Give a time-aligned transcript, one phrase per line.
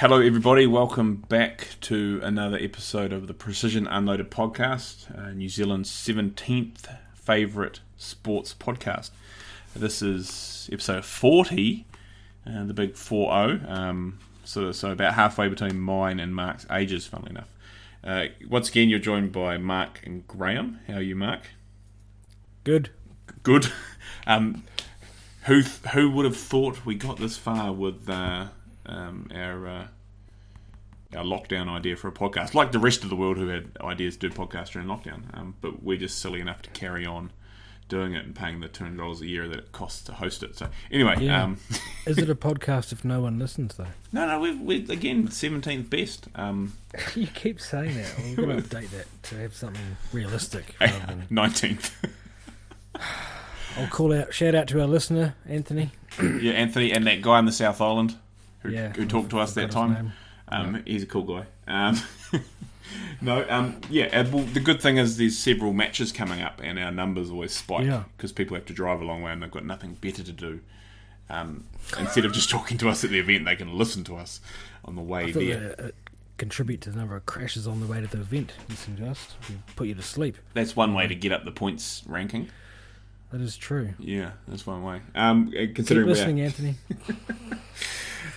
[0.00, 0.66] Hello, everybody.
[0.66, 7.80] Welcome back to another episode of the Precision Unloaded podcast, uh, New Zealand's 17th favourite
[7.98, 9.10] sports podcast.
[9.76, 11.84] This is episode 40,
[12.46, 13.60] uh, the big 4 0.
[13.68, 17.48] Um, so, so about halfway between mine and Mark's ages, funnily enough.
[18.02, 20.80] Uh, once again, you're joined by Mark and Graham.
[20.86, 21.42] How are you, Mark?
[22.64, 22.88] Good.
[23.42, 23.70] Good.
[24.26, 24.64] Um,
[25.44, 25.62] who
[25.92, 28.48] who would have thought we got this far with uh,
[28.90, 29.86] um, our uh,
[31.16, 32.54] our lockdown idea for a podcast?
[32.54, 35.54] Like the rest of the world who had ideas to do podcasts during lockdown, um,
[35.60, 37.32] but we're just silly enough to carry on
[37.88, 40.44] doing it and paying the two hundred dollars a year that it costs to host
[40.44, 40.56] it.
[40.56, 41.42] So anyway, Yeah.
[41.42, 41.58] um,
[42.06, 43.86] Is it a podcast if no one listens, though?
[44.12, 46.28] no, no, we we again seventeenth best.
[46.36, 46.74] Um,
[47.16, 48.14] you keep saying that.
[48.36, 50.76] We're going to update that to have something realistic.
[50.78, 51.92] than- Nineteenth.
[53.76, 55.90] I'll call out, shout out to our listener, Anthony.
[56.22, 58.16] yeah, Anthony and that guy in the South Island
[58.60, 60.12] who, Yeah, who talked to us that time.
[60.48, 61.46] Um, He's a cool guy.
[61.68, 62.00] Um,
[63.20, 64.06] no, um, yeah.
[64.06, 67.52] uh, Well, the good thing is there's several matches coming up, and our numbers always
[67.52, 68.04] spike Yeah.
[68.16, 70.60] because people have to drive a long way and they've got nothing better to do.
[71.28, 71.64] Um,
[71.98, 74.40] instead of just talking to us at the event, they can listen to us
[74.84, 75.60] on the way there.
[75.60, 75.90] that uh,
[76.38, 78.52] contribute to the number of crashes on the way to the event.
[78.68, 79.34] Listen to us.
[79.76, 80.36] Put you to sleep.
[80.54, 82.48] That's one way to get up the points ranking.
[83.30, 83.90] That is true.
[84.00, 85.02] Yeah, that's one way.
[85.14, 86.74] Um, uh, Keep considering we're- listening, Anthony.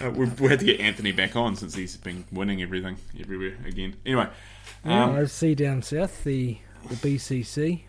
[0.02, 3.56] Uh, we, we had to get Anthony back on since he's been winning everything everywhere
[3.66, 3.96] again.
[4.06, 4.28] Anyway,
[4.86, 6.58] Yeah, um, I see down south the
[6.90, 7.82] the BCC.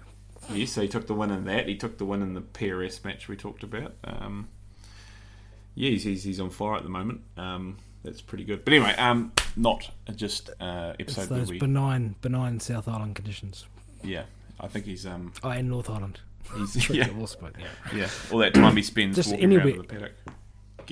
[0.53, 1.67] yes, so he took the win in that.
[1.69, 3.95] He took the win in the PRS match we talked about.
[4.05, 4.49] Um,
[5.75, 7.23] yeah, he's, he's, he's on fire at the moment.
[7.37, 8.65] Um, that's pretty good.
[8.65, 11.59] But anyway, um, not just uh, It's episode that those we.
[11.59, 13.67] benign benign South Island conditions.
[14.05, 14.25] yeah,
[14.61, 16.21] I think he's um, Oh, and North Island.
[16.57, 17.67] he's yeah, that was spoke, yeah.
[17.99, 18.09] yeah.
[18.31, 20.13] All that time he spends Just walking around anywhere- the paddock,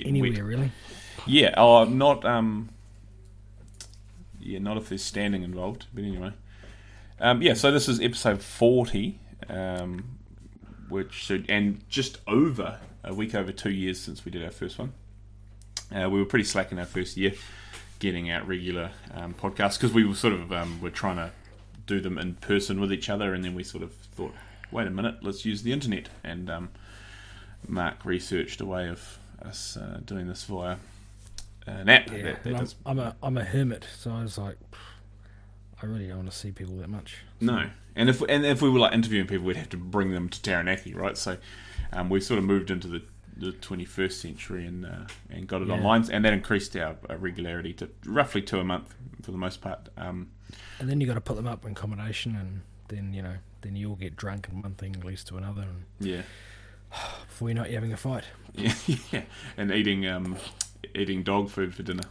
[0.03, 0.43] Anywhere wet.
[0.43, 0.71] really.
[1.25, 2.69] Yeah, oh, not um,
[4.39, 5.85] yeah, not if there's standing involved.
[5.93, 6.31] But anyway,
[7.19, 7.53] um, yeah.
[7.53, 9.19] So this is episode forty,
[9.49, 10.17] um,
[10.89, 14.77] which should and just over a week over two years since we did our first
[14.77, 14.93] one.
[15.93, 17.33] Uh, we were pretty slack in our first year
[17.99, 21.31] getting out regular um, podcasts because we were sort of um, were trying to
[21.85, 24.33] do them in person with each other, and then we sort of thought,
[24.71, 26.09] wait a minute, let's use the internet.
[26.23, 26.69] And um,
[27.67, 30.77] Mark researched a way of us uh, doing this via
[31.67, 32.11] an app.
[32.11, 34.57] Yeah, that, that I'm, does- I'm a I'm a hermit, so I was like,
[35.81, 37.17] I really don't want to see people that much.
[37.41, 40.29] no, and if and if we were like interviewing people, we'd have to bring them
[40.29, 41.17] to Taranaki, right?
[41.17, 41.37] So
[41.91, 43.01] um, we sort of moved into the
[43.35, 45.75] the 21st century and uh, and got it Yeah.
[45.75, 49.59] online, and that increased our, our regularity to roughly two a month for the most
[49.61, 49.89] part.
[49.97, 50.29] Um,
[50.79, 53.75] And then you got to put them up in accommodation, and then you know, then
[53.75, 56.21] you all get drunk, and one thing leads to another, and yeah,
[57.27, 58.23] before you know it, you're having a fight.
[58.53, 58.73] yeah,
[59.11, 59.23] yeah,
[59.57, 60.37] and eating um,
[60.95, 62.03] eating dog food for dinner.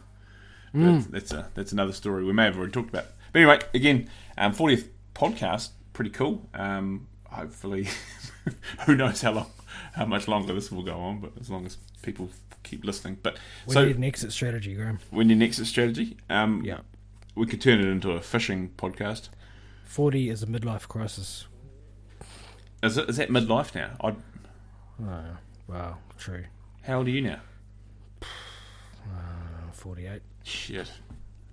[0.73, 1.03] Mm.
[1.03, 3.05] That's, that's a that's another story we may have already talked about.
[3.31, 6.47] But anyway, again, um, 40th podcast, pretty cool.
[6.53, 7.87] Um, hopefully,
[8.85, 9.51] who knows how long,
[9.93, 12.29] how much longer this will go on, but as long as people
[12.63, 13.17] keep listening.
[13.21, 14.99] But We so need an exit strategy, Graham.
[15.11, 16.79] when your exit strategy, um, Yeah,
[17.35, 19.29] we could turn it into a fishing podcast.
[19.85, 21.45] forty is a midlife crisis.
[22.81, 23.91] Is it is that midlife now?
[24.01, 24.15] i
[25.01, 26.45] Oh, wow, true.
[26.83, 27.39] how old are you now?
[29.11, 30.21] Uh, Forty-eight.
[30.43, 30.89] Shit,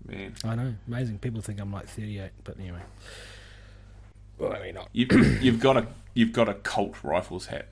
[0.06, 0.34] man.
[0.44, 1.18] I know, amazing.
[1.18, 2.80] People think I'm like thirty-eight, but anyway.
[4.38, 4.88] Well, I mean, not.
[4.92, 5.06] You,
[5.40, 7.68] you've got a you've got a Colt rifles hat.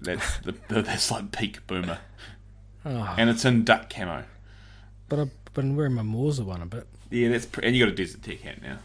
[0.00, 1.98] That's the, that's like peak boomer,
[2.84, 4.24] Oh, and it's in duck camo.
[5.08, 6.86] but I've been wearing my Morza one a bit.
[7.10, 8.78] Yeah, that's pr- and you got a desert tech hat now.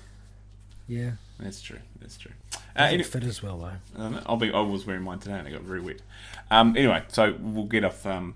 [0.88, 1.80] Yeah, That's true.
[2.00, 2.32] That's true.
[2.76, 3.58] Uh, doesn't fit as well
[3.96, 4.02] though.
[4.04, 4.52] um, I'll be.
[4.52, 6.02] I was wearing mine today, and it got very wet.
[6.50, 8.36] Um, anyway, so we'll get off um,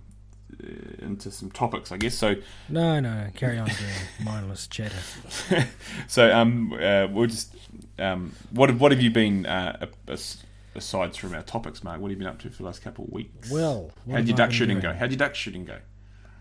[1.00, 2.16] into some topics, I guess.
[2.16, 2.36] So,
[2.70, 3.30] No, no, no.
[3.36, 3.80] Carry on doing
[4.24, 4.98] mindless chatter.
[6.08, 7.56] so um, uh, we'll just
[8.00, 9.86] um, what have- what have you been uh,
[10.76, 12.00] aside from our topics, Mark?
[12.02, 13.50] What have you been up to for the last couple of weeks?
[13.50, 14.94] Well, how'd have your duck shooting doing?
[14.94, 15.00] go?
[15.00, 15.78] How'd your duck shooting go?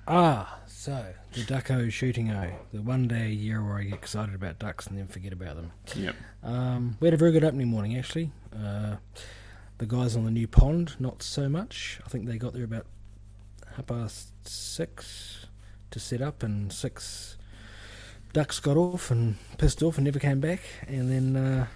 [0.07, 4.35] Ah, so the ducko shooting o, the one day a year where I get excited
[4.35, 5.73] about ducks and then forget about them.
[5.97, 6.15] Yep.
[6.43, 8.31] Um, we had a very good opening morning actually.
[8.55, 8.97] Uh,
[9.79, 12.01] the guys on the new pond, not so much.
[12.05, 12.85] I think they got there about
[13.77, 15.47] half past six
[15.91, 17.37] to set up, and six
[18.33, 20.61] ducks got off and pissed off and never came back.
[20.87, 21.67] And then uh,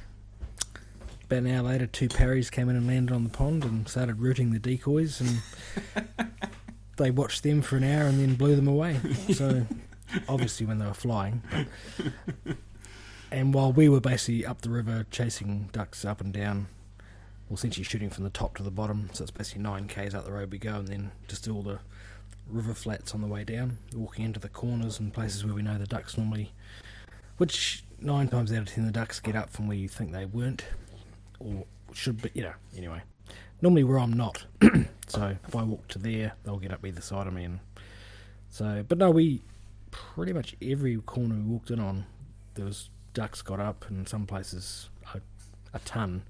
[1.25, 4.21] about an hour later, two parries came in and landed on the pond and started
[4.21, 5.41] rooting the decoys, and
[6.97, 9.01] they watched them for an hour and then blew them away.
[9.35, 9.67] So
[10.29, 11.43] obviously when they were flying.
[11.51, 12.57] But,
[13.31, 16.69] and while we were basically up the river chasing ducks up and down,
[17.49, 20.25] well, essentially shooting from the top to the bottom, so it's basically nine k's out
[20.25, 21.79] the road we go, and then just all the
[22.47, 25.79] river flats on the way down, walking into the corners and places where we know
[25.79, 26.53] the ducks normally,
[27.39, 30.27] which nine times out of ten the ducks get up from where you think they
[30.27, 30.65] weren't,
[31.39, 32.53] or should be, you know.
[32.77, 33.01] Anyway,
[33.63, 34.45] normally where I'm not,
[35.07, 37.61] so if I walk to there, they'll get up either side of me, and
[38.51, 38.85] so.
[38.87, 39.43] But no, we
[39.91, 42.05] pretty much every corner we walked in on,
[42.57, 45.21] there was ducks got up, and some places a,
[45.73, 46.25] a ton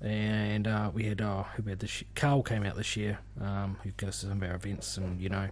[0.00, 3.90] and uh, we had uh, who had this Carl came out this year, um, who
[3.92, 5.48] goes to some of our events, and you know,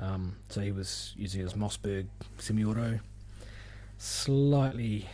[0.00, 2.06] um, so he was using his Mossberg
[2.38, 3.00] semi-auto,
[3.98, 5.08] slightly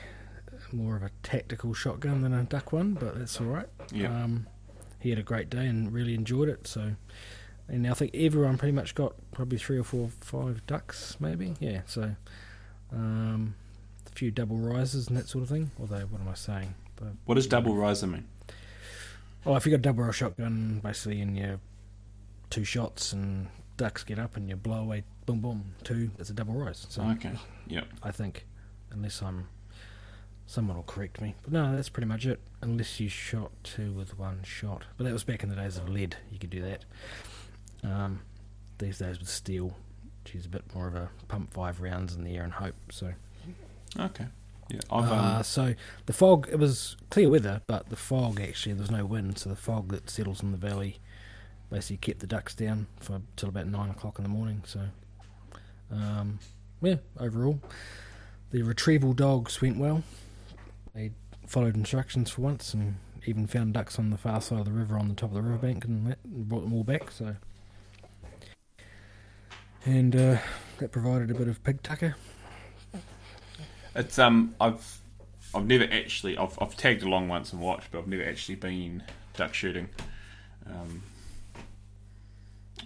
[0.72, 3.66] more of a tactical shotgun than a duck one, but that's all right.
[3.92, 4.08] Yeah.
[4.08, 4.46] Um,
[4.98, 6.66] he had a great day and really enjoyed it.
[6.66, 6.92] So,
[7.68, 11.54] and I think everyone pretty much got probably three or four, five ducks, maybe.
[11.60, 11.82] Yeah.
[11.86, 12.16] So,
[12.92, 13.54] um,
[14.06, 15.70] a few double rises and that sort of thing.
[15.78, 16.74] Although, what am I saying?
[16.96, 18.24] But What does double riser mean?
[19.46, 21.60] Oh, if you got a double barrel shotgun, basically, and you
[22.50, 26.32] two shots and ducks get up and you blow away, boom, boom, two, it's a
[26.32, 26.86] double rise.
[26.88, 27.32] So Okay.
[27.66, 27.86] Yep.
[28.02, 28.46] I think,
[28.90, 29.48] unless I'm,
[30.46, 31.34] someone will correct me.
[31.42, 32.40] But no, that's pretty much it.
[32.62, 35.88] Unless you shot two with one shot, but that was back in the days of
[35.88, 36.16] lead.
[36.30, 36.84] You could do that.
[37.82, 38.20] Um,
[38.78, 39.76] these days with steel,
[40.24, 42.74] she's a bit more of a pump five rounds in the air and hope.
[42.90, 43.12] So
[43.98, 44.26] Okay.
[44.68, 44.80] Yeah.
[44.90, 45.74] I've um, uh, so
[46.06, 49.50] the fog, it was clear weather, but the fog actually, there was no wind, so
[49.50, 50.98] the fog that settles in the valley
[51.70, 54.62] basically kept the ducks down for till about nine o'clock in the morning.
[54.64, 54.80] So,
[55.90, 56.38] um,
[56.80, 57.60] yeah, overall,
[58.50, 60.02] the retrieval dogs went well.
[60.94, 61.10] They
[61.46, 62.96] followed instructions for once and
[63.26, 65.42] even found ducks on the far side of the river on the top of the
[65.42, 67.10] riverbank and, that, and brought them all back.
[67.10, 67.36] So,
[69.84, 70.38] and uh,
[70.78, 72.16] that provided a bit of pig tucker.
[73.94, 74.98] It's um I've
[75.54, 79.02] I've never actually I've I've tagged along once and watched, but I've never actually been
[79.36, 79.88] duck shooting.
[80.66, 81.02] Um,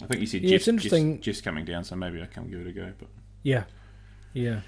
[0.01, 2.25] I think you said Yeah, Jeff's, it's interesting- Jeff's, Jeff's coming down, so maybe I
[2.25, 2.93] can give it a go.
[2.97, 3.07] But
[3.43, 3.63] Yeah,
[4.33, 4.61] yeah.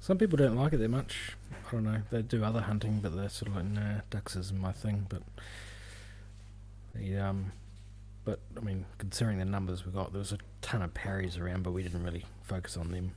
[0.00, 1.32] Some people don't like it that much.
[1.68, 2.02] I don't know.
[2.10, 5.06] They do other hunting, but they're sort of like, nah, ducks isn't my thing.
[5.08, 5.22] But
[6.94, 7.52] the um,
[8.24, 11.62] but I mean, considering the numbers we got, there was a ton of parries around,
[11.62, 13.12] but we didn't really focus on them.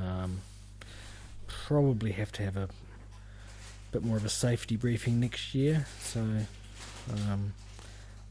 [0.00, 0.40] Um,
[1.46, 2.68] probably have to have a
[3.92, 5.86] bit more of a safety briefing next year.
[6.00, 6.20] So,
[7.30, 7.54] um,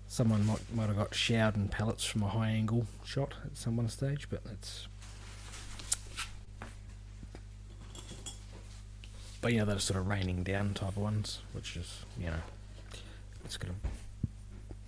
[0.07, 3.80] someone might might have got showered in pellets from a high angle shot at some
[3.89, 4.88] stage, but that's
[9.42, 12.42] But yeah, they're sort of raining down type of ones, which is you know,
[13.44, 13.89] it's to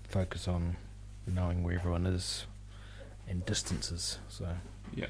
[0.07, 0.77] focus on
[1.27, 2.45] knowing where everyone is
[3.27, 4.17] and distances.
[4.29, 4.47] So
[4.93, 5.07] Yeah.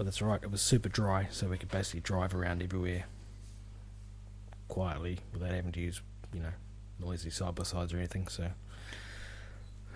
[0.00, 0.42] But that's all right.
[0.42, 3.04] It was super dry, so we could basically drive around everywhere
[4.66, 6.00] quietly without having to use
[6.32, 6.52] you know
[6.98, 8.26] noisy side by sides or anything.
[8.28, 8.50] So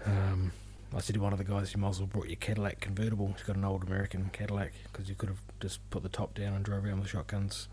[0.04, 0.52] um,
[0.94, 3.28] I said to one of the guys, "You might as well brought your Cadillac convertible.
[3.28, 6.52] He's got an old American Cadillac because you could have just put the top down
[6.52, 7.68] and drove around with shotguns."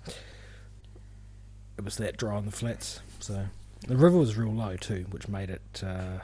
[1.77, 3.48] It was that dry on the flats, so
[3.89, 5.84] the river was real low too, which made it.
[5.86, 6.19] Uh,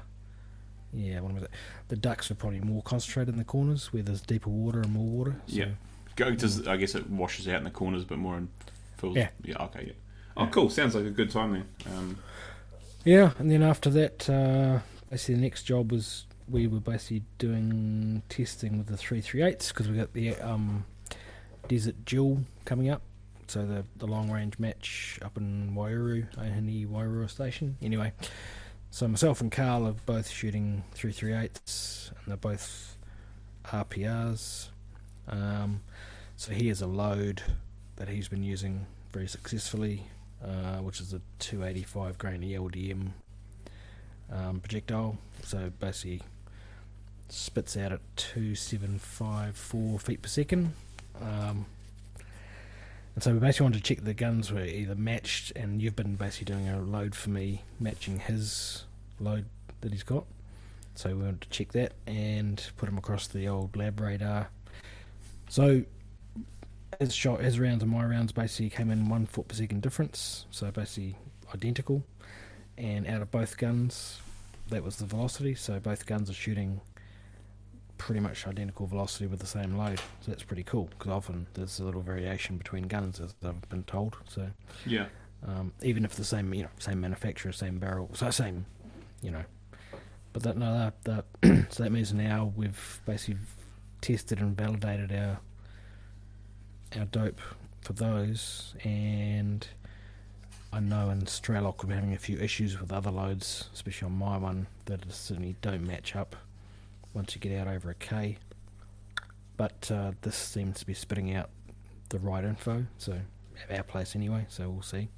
[0.94, 1.52] yeah, what was it?
[1.90, 5.04] The ducks were probably more concentrated in the corners where there's deeper water and more
[5.04, 5.42] water.
[5.48, 5.56] So.
[5.58, 5.66] Yeah.
[6.18, 8.50] Go does I guess it washes out in the corners a bit more and
[8.98, 9.16] fills.
[9.16, 9.30] Yeah.
[9.44, 9.64] Yeah.
[9.66, 9.86] Okay.
[9.88, 9.94] Yeah.
[10.36, 10.70] Oh, cool.
[10.70, 11.66] Sounds like a good time then.
[11.96, 12.18] Um,
[13.06, 14.80] Yeah, and then after that, uh,
[15.10, 19.96] basically the next job was we were basically doing testing with the 338s because we
[19.98, 20.86] got the um,
[21.68, 23.02] Desert Jewel coming up.
[23.48, 27.78] So the the long range match up in Waiouru, Ahini Wairuru station.
[27.82, 28.12] Anyway,
[28.92, 32.98] so myself and Carl are both shooting 338s, and they're both
[33.66, 34.68] RPRs.
[35.28, 35.82] Um,
[36.36, 37.42] so he has a load
[37.98, 40.04] that he's been using very successfully,
[40.44, 43.10] uh, which is a 285 grain ELDM
[44.32, 45.18] um, projectile.
[45.44, 46.22] So basically
[47.30, 50.74] spits out at 2754 feet per second.
[51.22, 51.66] Um,
[53.16, 56.16] and so we basically wanted to check the guns were either matched, and you've been
[56.16, 58.84] basically doing a load for me, matching his
[59.20, 59.46] load
[59.82, 60.26] that he's got.
[60.94, 64.50] So we wanted to check that and put him across the old lab radar.
[65.50, 65.84] So
[67.00, 70.46] his shot, his rounds and my rounds basically came in one foot per second difference,
[70.52, 71.16] so basically
[71.54, 72.04] identical.
[72.78, 74.22] And out of both guns,
[74.70, 75.56] that was the velocity.
[75.56, 76.82] So both guns are shooting
[77.98, 80.00] pretty much identical velocity with the same load.
[80.22, 83.84] So that's pretty cool because often there's a little variation between guns, as I've been
[83.84, 84.18] told.
[84.28, 84.50] So
[84.86, 85.08] yeah.
[85.46, 88.66] um, even if the same you know same manufacturer, same barrel, so same
[89.22, 89.44] you know.
[90.34, 93.40] But that no that, that so that means now we've basically
[94.02, 95.40] tested and validated our
[96.98, 97.42] our dope
[97.82, 99.68] for those, and
[100.72, 104.38] I know in Strelok we're having a few issues with other loads, especially on my
[104.38, 106.36] one that certainly don't match up
[107.14, 108.38] once you get out over a K.
[109.58, 111.50] But uh, this seems to be spitting out
[112.10, 113.20] the right info, so
[113.70, 114.46] our place anyway.
[114.50, 115.10] So we'll see.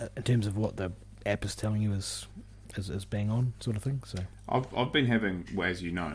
[0.00, 0.92] Uh, in terms of what the
[1.26, 2.26] app is telling you is
[2.76, 4.02] is, is bang on sort of thing.
[4.04, 6.12] So I've I've been having, well, as you know,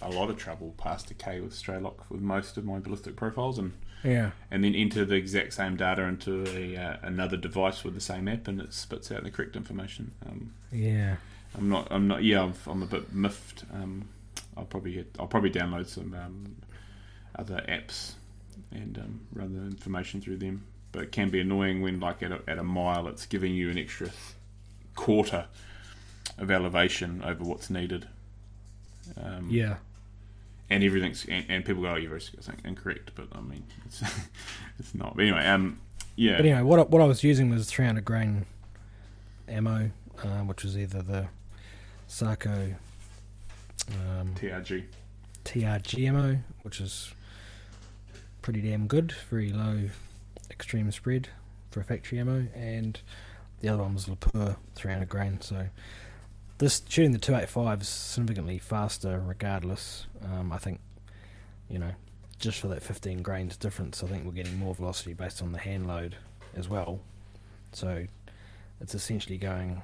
[0.00, 3.58] a lot of trouble past a K with Strelok with most of my ballistic profiles,
[3.58, 3.72] and
[4.04, 8.00] yeah, and then enter the exact same data into a uh, another device with the
[8.00, 10.12] same app, and it spits out the correct information.
[10.26, 11.16] Um, yeah,
[11.56, 11.88] I'm not.
[11.90, 12.22] I'm not.
[12.22, 13.64] Yeah, I'm, I'm a bit miffed.
[13.72, 14.08] Um,
[14.56, 16.56] I'll probably get, I'll probably download some um,
[17.36, 18.14] other apps
[18.72, 20.66] and um, run the information through them.
[20.90, 23.70] But it can be annoying when, like at a, at a mile, it's giving you
[23.70, 24.10] an extra
[24.94, 25.46] quarter
[26.38, 28.08] of elevation over what's needed.
[29.16, 29.76] Um, yeah.
[30.70, 32.18] And everything's and, and people go, "Oh, you're
[32.64, 34.02] incorrect," but I mean, it's
[34.78, 35.16] it's not.
[35.16, 35.80] But anyway, um,
[36.16, 38.44] yeah, But anyway, what I, what I was using was 300 grain
[39.48, 39.90] ammo,
[40.22, 41.28] uh, which was either the
[42.06, 42.74] Sako
[43.88, 44.84] um, TRG.
[45.44, 47.14] TRG ammo, which is
[48.42, 49.88] pretty damn good, very low
[50.50, 51.28] extreme spread
[51.70, 53.00] for a factory ammo, and
[53.60, 55.40] the other one was Lapua 300 grain.
[55.40, 55.68] So
[56.58, 60.06] this shooting the 285 is significantly faster, regardless.
[60.24, 60.80] Um, I think,
[61.68, 61.92] you know,
[62.38, 65.58] just for that 15 grains difference, I think we're getting more velocity based on the
[65.58, 66.16] hand load
[66.54, 67.00] as well.
[67.72, 68.06] So
[68.80, 69.82] it's essentially going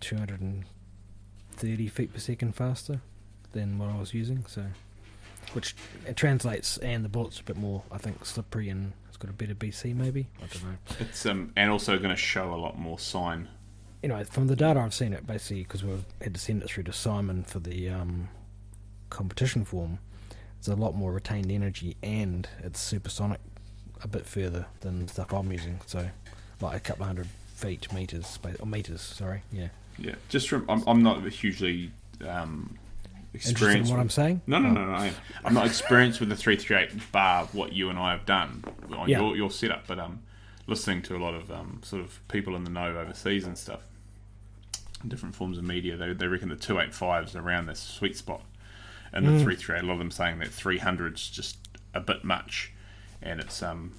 [0.00, 3.00] 230 feet per second faster
[3.52, 4.44] than what I was using.
[4.46, 4.64] So,
[5.52, 5.74] which
[6.06, 9.34] it translates, and the bullet's a bit more, I think, slippery and it's got a
[9.34, 10.28] better BC maybe.
[10.38, 10.78] I don't know.
[11.00, 13.48] It's um and also going to show a lot more sign.
[14.02, 16.84] Anyway, from the data I've seen, it basically because we had to send it through
[16.84, 18.28] to Simon for the um,
[19.10, 19.98] competition form.
[20.58, 23.40] It's a lot more retained energy, and it's supersonic
[24.02, 25.80] a bit further than the stuff I'm using.
[25.86, 26.08] So,
[26.60, 29.00] like a couple hundred feet, meters, or meters.
[29.00, 29.68] Sorry, yeah.
[29.98, 31.90] Yeah, just from I'm, I'm not hugely
[32.26, 32.76] um,
[33.34, 33.90] Interested in experienced.
[33.90, 34.42] what I'm saying?
[34.46, 34.72] No, no, Oh.
[34.72, 35.10] no, no.
[35.44, 38.62] I'm not experienced with the three three eight bar what you and I have done
[38.96, 39.20] on Yeah.
[39.20, 40.20] your your setup, but um,
[40.68, 43.80] listening to a lot of um, sort of people in the know overseas and stuff,
[45.06, 48.42] different forms of media, they they reckon the two eight fives around this sweet spot,
[49.12, 49.42] and the Mm.
[49.42, 49.82] three three eight.
[49.82, 51.56] A lot of them saying that three hundred's just
[51.94, 52.72] a bit much,
[53.20, 53.92] and it's um,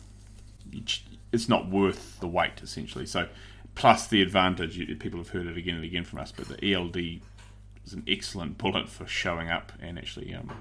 [1.31, 3.05] it's not worth the wait essentially.
[3.05, 3.27] So.
[3.75, 7.21] Plus the advantage, people have heard it again and again from us, but the ELD
[7.85, 10.51] is an excellent bullet for showing up and actually um,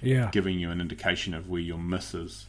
[0.00, 0.28] Yeah.
[0.30, 2.46] giving you an indication of where your miss is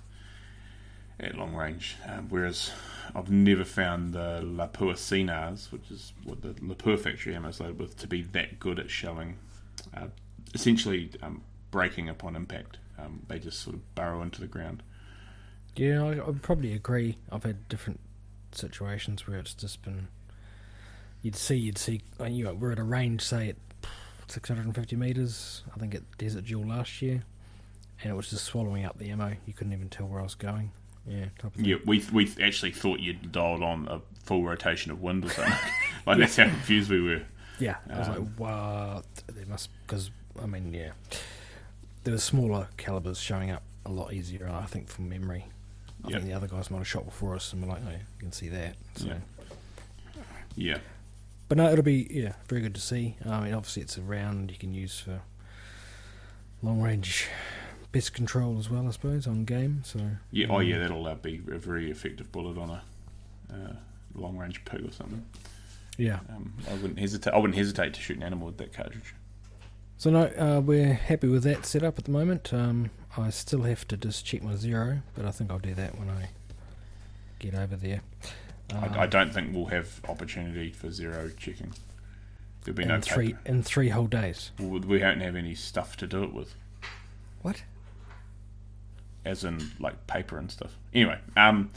[1.20, 1.98] at long range.
[2.08, 2.72] Um, whereas
[3.14, 7.80] I've never found the Lapua Scenars, which is what the Lapua factory ammo is loaded
[7.80, 9.38] with, to be that good at showing,
[9.96, 10.08] uh,
[10.54, 11.42] essentially um,
[11.72, 12.78] braking upon impact.
[12.98, 14.84] Um, they just sort of burrow into the ground.
[15.76, 17.18] Yeah, I, I would probably agree.
[17.32, 18.00] I've had different
[18.52, 20.08] situations where it's just been.
[21.22, 22.02] You'd see, you'd see.
[22.26, 23.56] You know, we're at a range, say at
[24.28, 25.64] 650 meters.
[25.76, 27.24] I think at Desert Jewel last year,
[28.02, 29.36] and it was just swallowing up the ammo.
[29.46, 30.72] You couldn't even tell where I was going.
[31.08, 31.66] Yeah, type of thing.
[31.66, 35.54] Yeah, we we actually thought you'd dialed on a full rotation of wind or something.
[36.08, 37.22] like that's how confused we were.
[37.60, 39.06] Yeah, I was Um, like, what?
[39.28, 40.10] There must because
[40.42, 40.92] I mean, yeah,
[42.04, 44.50] there were smaller calibers showing up a lot easier.
[44.50, 45.46] I think from memory.
[46.04, 46.20] I Yep.
[46.20, 48.32] think the other guys might have shot before us, and we're like, oh, you can
[48.32, 48.76] see that.
[48.96, 49.08] So.
[49.08, 49.18] Yeah.
[50.58, 50.78] Yeah,
[51.50, 53.18] But no, it'll be yeah, very good to see.
[53.26, 55.20] I mean, obviously it's a round you can use for
[56.62, 57.28] long range
[57.96, 59.82] best control as well, I suppose, on game.
[59.86, 60.48] So yeah.
[60.50, 62.84] Oh um, yeah, that'll uh, be a very effective bullet on a
[63.50, 63.74] uh,
[64.14, 65.25] long range pig or something.
[65.98, 66.20] yeah.
[66.30, 67.34] Um, I wouldn't hesitate.
[67.34, 69.16] I wouldn't hesitate to shoot an animal with that cartridge.
[69.98, 72.54] So no, uh, we're happy with that setup at the moment.
[72.54, 75.98] Um, I still have to just check my zero, but I think I'll do that
[75.98, 76.28] when I
[77.40, 78.02] get over there.
[78.74, 81.72] Um, I, I don't think we'll have opportunity for zero checking.
[82.66, 83.40] There'll be in no three paper.
[83.46, 84.52] in three whole days.
[84.60, 86.56] We we don't have any stuff to do it with,
[87.42, 87.64] What?
[89.25, 90.77] As in like paper and stuff.
[90.94, 91.72] Anyway, um,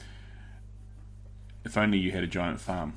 [1.65, 2.95] if only you had a giant farm.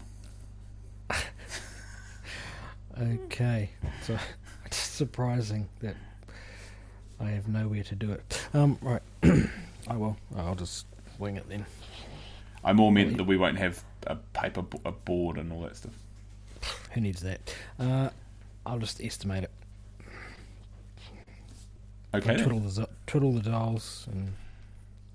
[3.01, 3.70] Okay,
[4.03, 4.17] so
[4.65, 5.96] it's surprising that
[7.20, 8.48] I have nowhere to do it.
[8.53, 9.01] Um, right.
[9.88, 10.17] I will.
[10.36, 10.86] I'll just
[11.17, 11.65] wing it then.
[12.63, 15.93] I more meant that we won't have a paper a board and all that stuff.
[16.91, 17.55] Who needs that?
[17.79, 18.10] Uh,
[18.65, 19.51] I'll just estimate it.
[22.13, 22.36] Okay.
[22.38, 24.34] Twiddle the twiddle the dials and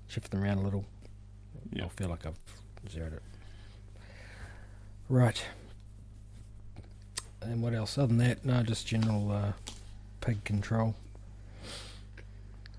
[0.07, 0.85] shift them around a little.
[1.71, 1.83] Yeah.
[1.83, 2.37] I'll feel like I've
[2.89, 3.21] zeroed it.
[5.09, 5.43] Right.
[7.41, 7.97] And what else?
[7.97, 9.51] Other than that, no, just general uh,
[10.21, 10.95] pig control.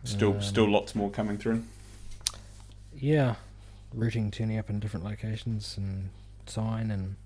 [0.04, 1.64] Still, Um, still lots more coming through.
[2.97, 3.37] Yeah,
[3.94, 6.11] routing turning up in different locations and
[6.47, 7.16] sign and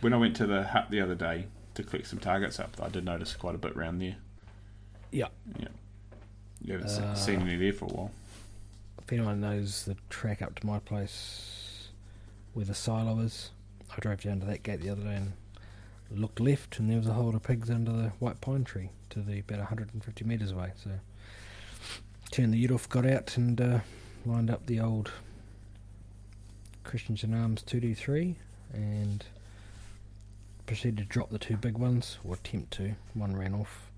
[0.00, 2.88] When I went to the hut the other day to click some targets up, I
[2.88, 4.16] did notice quite a bit around there.
[5.10, 5.28] Yeah.
[5.58, 5.68] Yeah.
[6.60, 8.10] You haven't Uh, seen any there for a while.
[9.04, 11.88] If anyone knows the track up to my place
[12.54, 13.50] where the silo is,
[13.90, 15.32] I drove down to that gate the other day and
[16.10, 19.20] looked left, and there was a whole of pigs under the white pine tree to
[19.20, 20.72] the about 150 metres away.
[20.82, 20.90] So
[22.30, 23.80] turned the ute off, got out, and uh,
[24.24, 25.10] lined up the old
[26.84, 28.36] Christensen Arms 2D3
[28.72, 29.24] and
[30.66, 32.94] proceeded to drop the two big ones, or attempt to.
[33.14, 33.90] One ran off.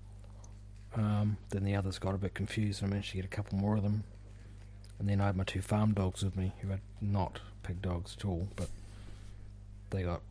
[0.95, 3.57] Um, then the others got a bit confused, and I managed to get a couple
[3.57, 4.03] more of them.
[4.99, 8.15] And then I had my two farm dogs with me, who had not pig dogs
[8.17, 8.69] at all, but
[9.89, 10.21] they got.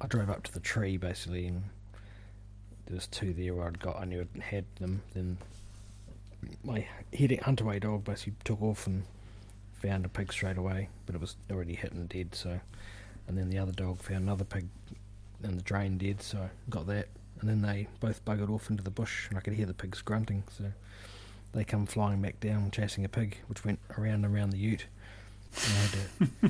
[0.00, 1.64] I drove up to the tree basically, and
[2.86, 4.00] there was two there where I'd got.
[4.00, 5.02] I knew I'd had them.
[5.14, 5.38] Then
[6.64, 9.04] my head huntaway dog basically took off and
[9.74, 12.34] found a pig straight away, but it was already hit and dead.
[12.34, 12.60] So,
[13.26, 14.68] and then the other dog found another pig
[15.42, 16.22] in the drain dead.
[16.22, 17.08] So got that,
[17.40, 20.02] and then they both buggered off into the bush, and I could hear the pigs
[20.02, 20.44] grunting.
[20.56, 20.72] So
[21.52, 24.86] they come flying back down, chasing a pig, which went around and around the ute.
[25.54, 25.90] And I had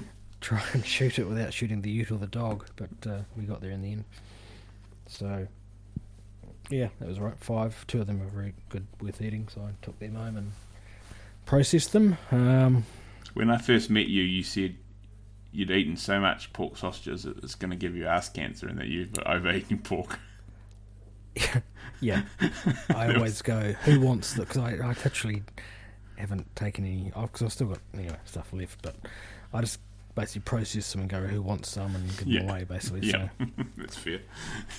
[0.00, 0.06] to
[0.40, 3.60] try and shoot it without shooting the ute or the dog, but uh, we got
[3.60, 4.04] there in the end.
[5.06, 5.46] So,
[6.68, 7.38] yeah, that was right.
[7.38, 7.86] Five.
[7.86, 10.52] Two of them were very good, worth eating, so I took them home and
[11.46, 12.18] processed them.
[12.30, 12.84] Um,
[13.34, 14.76] When I first met you, you said
[15.52, 18.78] you'd eaten so much pork sausages that it's going to give you ass cancer and
[18.78, 20.18] that you've overeaten pork.
[22.00, 22.22] yeah,
[22.94, 24.48] I always go, who wants that?
[24.48, 25.42] Because I, I literally
[26.16, 28.96] haven't taken any, because I've still got you know, stuff left, but
[29.52, 29.80] I just
[30.14, 32.42] basically process them and go, who wants some, and give them Yeah.
[32.42, 33.08] away, basically.
[33.08, 33.46] Yeah, So.
[33.76, 34.20] that's fair.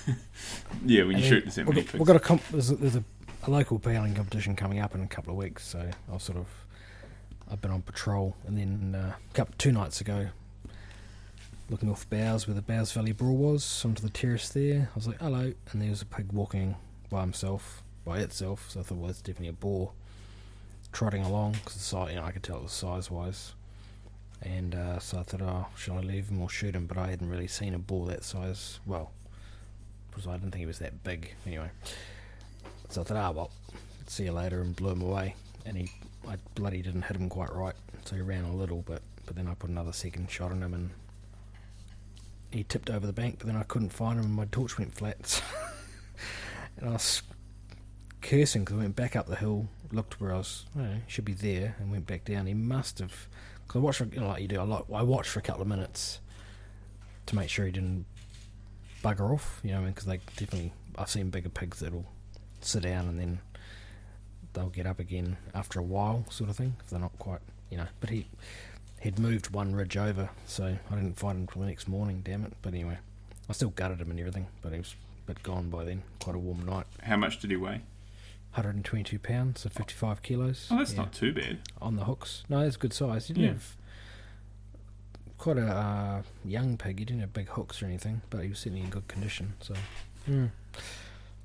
[0.86, 2.96] yeah, when you shoot the same we've got, we've got a comp- there's a, there's
[2.98, 3.04] a,
[3.44, 6.48] a local bowling competition coming up in a couple of weeks, so I'll sort of
[7.52, 10.28] I've been on patrol, and then uh, a couple, two nights ago,
[11.70, 14.90] looking off Bows where the Bows Valley Brawl was onto the terrace there.
[14.92, 16.76] I was like, hello, and there was a pig walking
[17.10, 18.70] by himself, by itself.
[18.70, 19.92] So I thought, well, it's definitely a boar
[20.92, 23.54] trotting along because you know, I could tell it was size wise.
[24.42, 26.86] And uh, so I thought, oh, shall I leave him or shoot him?
[26.86, 28.80] But I hadn't really seen a boar that size.
[28.86, 29.12] Well,
[30.10, 31.70] because I didn't think he was that big anyway.
[32.90, 33.52] So I thought, ah, well,
[34.08, 35.36] see you later, and blew him away.
[35.66, 35.92] And he,
[36.28, 39.02] I bloody didn't hit him quite right, so he ran a little bit.
[39.26, 40.90] But then I put another second shot on him, and
[42.50, 43.36] he tipped over the bank.
[43.40, 45.44] But then I couldn't find him, and my torch went flat.
[46.80, 47.22] and I was
[48.22, 51.26] cursing because I went back up the hill, looked where I was, I know, should
[51.26, 52.46] be there, and went back down.
[52.46, 53.28] He must have,
[53.66, 55.44] because I watched, for, you know, like you do, I, like, I watched for a
[55.44, 56.20] couple of minutes
[57.28, 58.06] to make sure he didn't
[59.04, 62.06] bugger off, you know, because they definitely, I've seen bigger pigs that'll
[62.62, 63.40] sit down and then
[64.54, 67.78] they'll get up again after a while, sort of thing, if they're not quite, you
[67.78, 67.88] know.
[68.00, 68.28] But he
[69.02, 72.22] he'd moved one ridge over, so I didn't find him till the next morning.
[72.24, 72.54] Damn it!
[72.62, 72.98] But anyway,
[73.48, 74.96] I still gutted him and everything, but he was
[75.30, 76.02] a bit gone by then.
[76.20, 76.86] Quite a warm night.
[77.04, 77.82] How much did he weigh?
[78.54, 80.68] 122 pounds, so 55 kilos.
[80.72, 81.60] Oh, that's yeah, not too bad.
[81.82, 82.44] on the hooks.
[82.50, 83.28] No, it's good size.
[83.28, 83.54] He didn't Yeah.
[83.54, 83.76] have
[85.38, 87.00] quite a uh, young pig.
[87.00, 89.54] He didn't have big hooks or anything, but he was certainly in good condition.
[89.62, 89.76] So,
[90.28, 90.50] mm.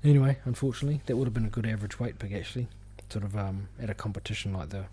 [0.03, 2.67] anyway, unfortunately, that would have been a good average weight pig actually.
[3.09, 4.85] Sort of um, at a competition like the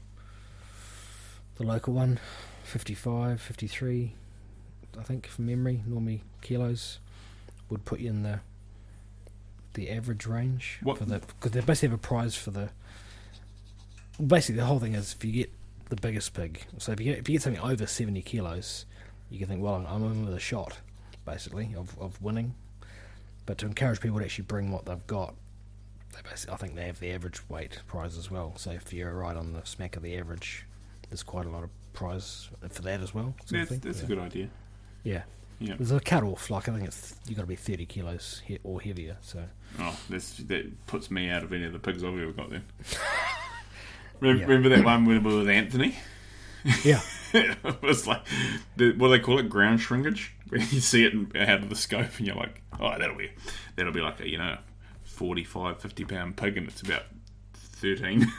[1.56, 2.18] the local one,
[2.64, 4.14] 55, 53,
[4.98, 5.82] I think from memory.
[5.86, 6.98] Normally kilos
[7.70, 8.40] would put you in the
[9.74, 12.70] the average range What- for the because they basically have a prize for the.
[14.24, 15.52] Basically, the whole thing is if you get
[15.88, 16.64] the biggest pig.
[16.78, 18.86] So if you get, if you get something over seventy kilos,
[19.30, 20.78] you can think, well, I'm, I'm in with a shot,
[21.24, 22.54] basically, of of winning.
[23.46, 25.34] But to encourage people to actually bring what they've got,
[26.14, 28.52] they basically, I think they have the average weight prize as well.
[28.56, 30.64] So if you're right on the smack of the average,
[31.08, 33.34] there's quite a lot of prize for that as well.
[33.50, 34.04] That's, that's yeah.
[34.04, 34.48] a good idea.
[35.02, 35.22] Yeah,
[35.58, 35.74] Yeah.
[35.76, 36.50] there's a cut off.
[36.50, 39.16] Like I think it's you got to be thirty kilos he- or heavier.
[39.20, 39.44] So
[39.78, 42.64] Oh, that's, that puts me out of any of the pigs I've ever got then.
[44.20, 44.46] remember, Yeah.
[44.48, 45.96] remember that one when we were with Anthony?
[46.84, 47.00] yeah,
[47.32, 48.22] it was like,
[48.76, 49.48] the, what do they call it?
[49.48, 50.34] Ground shrinkage?
[50.48, 53.30] Where you see it in- out of the scope and you're like, oh, that'll be
[53.76, 54.58] that'll be like a, you know,
[55.04, 57.04] 45, 50 pound pig and it's about
[57.54, 58.30] 13.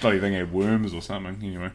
[0.00, 1.38] Bloody thing had worms or something.
[1.42, 1.70] Anyway.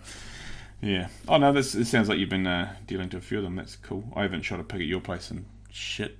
[0.81, 1.07] Yeah.
[1.27, 3.55] Oh, no, this, it sounds like you've been uh, dealing to a few of them.
[3.55, 4.03] That's cool.
[4.15, 6.17] I haven't shot a pig at your place in shit.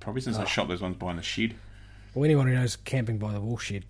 [0.00, 0.46] Probably since I Oh.
[0.46, 1.54] shot those ones behind the shed.
[2.14, 3.84] Well, anyone who knows camping by the woolshed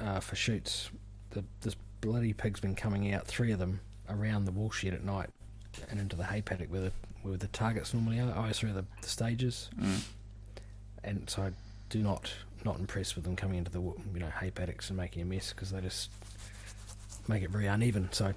[0.00, 0.90] uh, for shoots,
[1.30, 5.04] the, this bloody pig's been coming out, three of them, around the wall shed at
[5.04, 5.28] night
[5.90, 8.84] and into the hay paddock where the, where the targets normally are, oh, through the,
[9.02, 9.68] the stages.
[9.78, 10.00] Mm.
[11.04, 11.50] And so I
[11.90, 12.32] do not
[12.64, 15.52] not impressed with them coming into the you know hay paddocks and making a mess
[15.52, 16.10] because they just
[17.28, 18.08] make it very uneven.
[18.10, 18.32] So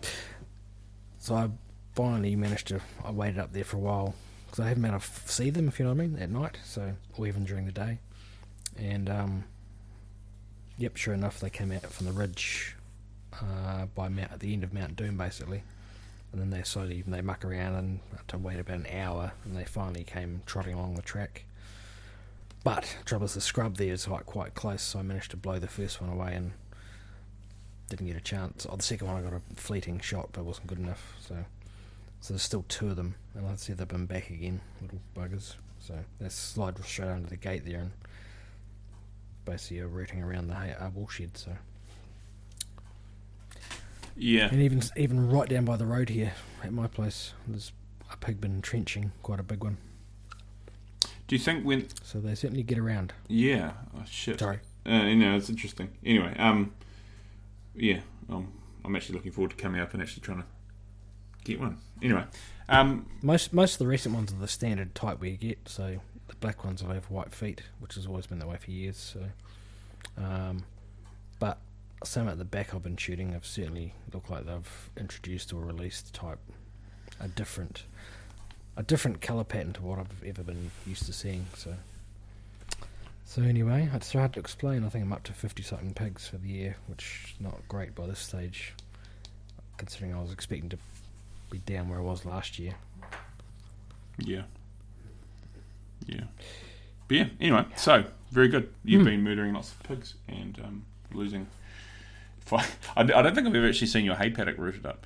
[1.20, 1.50] so I
[1.96, 2.82] finally managed to.
[3.04, 5.68] I waited up there for a while because I haven't been able to see them,
[5.68, 6.58] if you know what I mean, at night.
[6.64, 8.00] So or even during the day,
[8.78, 9.44] and um,
[10.80, 12.78] Yep, sure enough, they came out from the ridge
[13.34, 15.64] uh, by Mount, at the end of Mount Doom, basically.
[16.32, 19.58] And then they slowly they muck around and had to wait about an hour, and
[19.58, 21.44] they finally came trotting along the track.
[22.64, 25.60] But trouble is, the scrub there is like quite close, so I managed to blow
[25.60, 26.54] the first one away and
[27.90, 28.66] didn't get a chance.
[28.70, 31.16] Oh, the second one I got a fleeting shot, but it wasn't good enough.
[31.22, 31.36] So,
[32.22, 35.56] so there's still two of them, and I'd say they've been back again, little buggers.
[35.80, 37.92] So they slide straight under the gate there and
[39.46, 41.38] basically are rooting around the hay- uh, wool shed.
[41.38, 41.52] So,
[44.16, 44.50] Yeah.
[44.52, 47.72] and even even right down by the road here at my place, there's
[48.12, 49.78] a pig been trenching, quite a big one.
[51.28, 51.88] Do you think when?
[52.04, 53.14] So they certainly get around.
[53.28, 53.74] Yeah.
[53.96, 54.40] Oh shit.
[54.40, 54.60] Sorry.
[54.86, 55.90] Uh, you know, it's interesting.
[56.04, 56.74] Anyway, um,
[57.80, 58.52] yeah, um,
[58.84, 60.46] I'm actually looking forward to coming up and actually trying to
[61.44, 61.78] get one.
[62.02, 62.24] Anyway,
[62.68, 65.68] um, Most most of the recent ones are the standard type we get.
[65.68, 68.98] So the black ones have white feet, which has always been that way for years.
[68.98, 70.64] So, um,
[71.40, 71.60] but
[72.04, 76.14] some at the back I've been shooting have certainly looked like they've introduced or released
[76.14, 76.40] type
[77.20, 77.84] a different
[78.78, 81.46] a different colour pattern to what I've ever been used to seeing.
[81.56, 81.76] So.
[83.30, 84.84] So anyway, it's so had to explain.
[84.84, 87.94] I think I'm up to fifty something pigs for the year, which is not great
[87.94, 88.74] by this stage,
[89.78, 90.80] considering I was expecting to
[91.52, 92.74] be down where I was last year.
[94.18, 94.42] yeah,
[96.08, 96.24] yeah,
[97.08, 97.28] but yeah.
[97.40, 98.74] Anyway, so very good.
[98.84, 99.10] You've Hmm.
[99.10, 101.46] been murdering lots of pigs and um, losing.
[102.52, 102.66] I,
[102.98, 105.06] I don't think I've ever actually seen your hay paddock rooted up.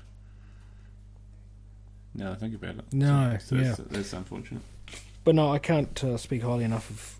[2.14, 2.84] Now I think about it.
[2.90, 3.64] No, so yeah.
[3.64, 4.62] that's, that's unfortunate.
[5.24, 7.16] But no, I can't uh, speak highly enough of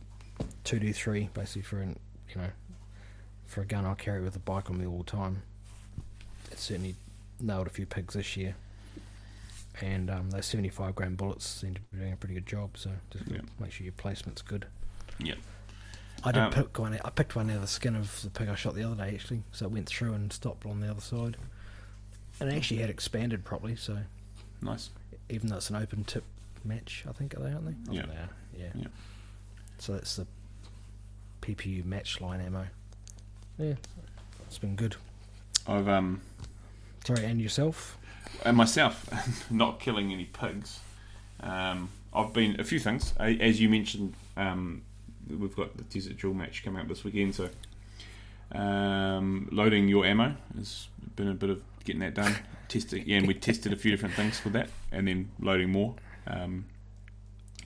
[0.64, 1.98] two do three basically for an
[2.30, 2.48] you know
[3.46, 5.42] for a gun I carry with a bike on me all the time.
[6.50, 6.94] It certainly
[7.40, 8.54] nailed a few pigs this year,
[9.80, 12.70] and um, those seventy five gram bullets seem to be doing a pretty good job.
[12.76, 13.40] So just Yeah.
[13.60, 14.66] make sure your placement's good.
[15.18, 15.34] Yeah.
[16.22, 16.98] I did Um, pick one.
[17.04, 19.14] I picked one out of the skin of the pig I shot the other day
[19.14, 21.36] actually, so it went through and stopped on the other side,
[22.40, 23.76] and it actually had expanded properly.
[23.76, 23.98] So
[24.62, 24.90] Nice.
[25.28, 26.24] even though it's an open tip
[26.64, 27.90] match, I think are they, aren't they?
[27.92, 28.06] I Yeah.
[28.06, 28.30] they are.
[28.56, 28.70] Yeah.
[28.74, 28.86] Yeah.
[29.78, 30.26] So that's the
[31.42, 32.66] PPU match line ammo.
[33.58, 33.74] Yeah,
[34.46, 34.96] it's been good.
[35.66, 36.20] I've um
[37.06, 37.98] Sorry, and yourself?
[38.44, 39.08] and myself
[39.50, 40.80] not killing any pigs.
[41.40, 44.14] Um, I've been a few things A- as you mentioned.
[44.36, 44.82] Um,
[45.28, 47.48] we've got the Desert Jewel match coming up this weekend, so
[48.52, 52.34] um, loading your ammo has been a bit of getting that done.
[52.68, 55.94] Testing, yeah, and we tested a few different things for that, and then loading more.
[56.26, 56.64] Um,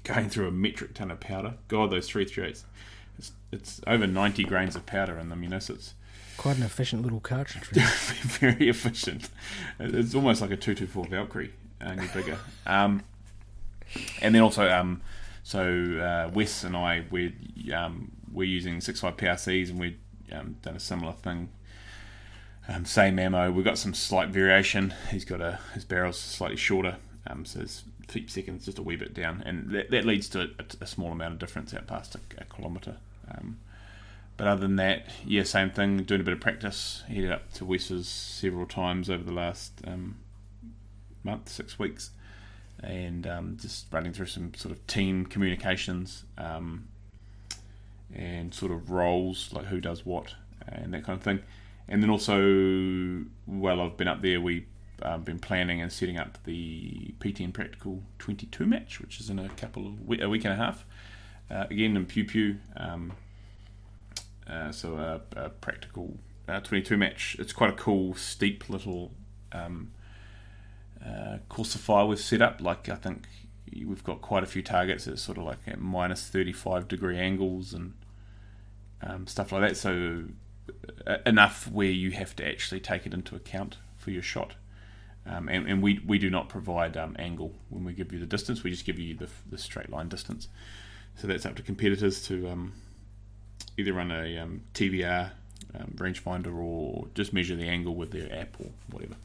[0.08, 1.54] going through a metric ton of powder.
[1.68, 2.64] God, those three three eights.
[3.18, 5.58] It's, it's over ninety grains of powder in them, you know.
[5.58, 5.94] So it's
[6.38, 7.64] Quite an efficient little cartridge.
[7.70, 9.28] very efficient.
[9.80, 11.52] It's almost like a two two four Valkyrie,
[11.84, 12.38] only bigger.
[12.64, 13.02] Um,
[14.22, 15.02] and then also, um,
[15.42, 17.32] so uh, Wes and I we're
[17.74, 19.98] um, we're using six five PRCs, and we've
[20.30, 21.48] um, done a similar thing.
[22.68, 23.50] Um, same ammo.
[23.50, 24.94] We've got some slight variation.
[25.10, 28.78] He's got a his barrel's slightly shorter, um, so his feet per second is just
[28.78, 31.72] a wee bit down, and that, that leads to a, a small amount of difference
[31.74, 32.96] out past a, a kilometre.
[33.30, 33.58] Um,
[34.36, 36.04] but other than that, yeah, same thing.
[36.04, 37.02] Doing a bit of practice.
[37.08, 40.16] Headed up to Wes's several times over the last um,
[41.24, 42.10] month, six weeks,
[42.82, 46.86] and um, just running through some sort of team communications um,
[48.14, 50.34] and sort of roles, like who does what
[50.68, 51.40] and that kind of thing.
[51.88, 54.66] And then also, while I've been up there, we've
[55.02, 59.48] um, been planning and setting up the P10 Practical 22 match, which is in a
[59.50, 60.84] couple of we- a week and a half.
[61.50, 62.56] Uh, again in Pew Pew.
[62.76, 63.12] Um,
[64.48, 67.37] uh, so a, a practical uh, 22 match.
[67.38, 69.12] It's quite a cool, steep little
[69.52, 69.92] um,
[71.04, 72.61] uh, fire we've set up.
[72.61, 73.26] Like I think
[73.72, 77.72] we've got quite a few targets at sort of like at minus 35 degree angles
[77.72, 77.94] and
[79.02, 79.76] um, stuff like that.
[79.76, 80.24] So
[81.06, 84.54] uh, enough where you have to actually take it into account for your shot.
[85.28, 88.26] Um, and, and we, we do not provide um, angle when we give you the
[88.26, 88.62] distance.
[88.62, 90.48] We just give you the, the straight line distance.
[91.16, 92.72] So that's up to competitors to um,
[93.76, 95.30] either run a um, TVR
[95.74, 99.16] um, rangefinder or just measure the angle with their app or whatever.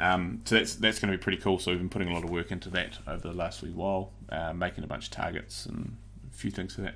[0.00, 1.58] Um, so that's that's going to be pretty cool.
[1.58, 4.12] So we've been putting a lot of work into that over the last wee while,
[4.30, 5.96] uh, making a bunch of targets and
[6.30, 6.94] a few things for that.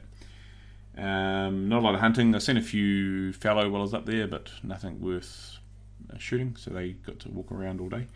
[0.97, 2.35] Not a lot of hunting.
[2.35, 5.59] I've seen a few fallow while I was up there, but nothing worth
[6.13, 6.57] uh, shooting.
[6.57, 8.07] So they got to walk around all day.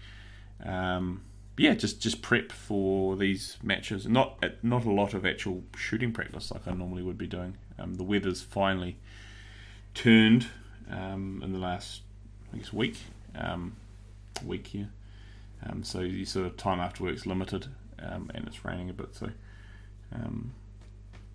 [0.64, 1.22] Um,
[1.56, 4.06] yeah, just just prep for these matches.
[4.06, 7.56] Not not a lot of actual shooting practice like I normally would be doing.
[7.78, 8.98] Um, the weather's finally
[9.94, 10.48] turned
[10.90, 12.02] um, in the last
[12.52, 12.98] I guess week
[13.34, 13.76] um,
[14.44, 14.90] week here.
[15.66, 19.14] Um, so your sort of time after work's limited, um, and it's raining a bit.
[19.14, 19.30] So
[20.14, 20.52] um,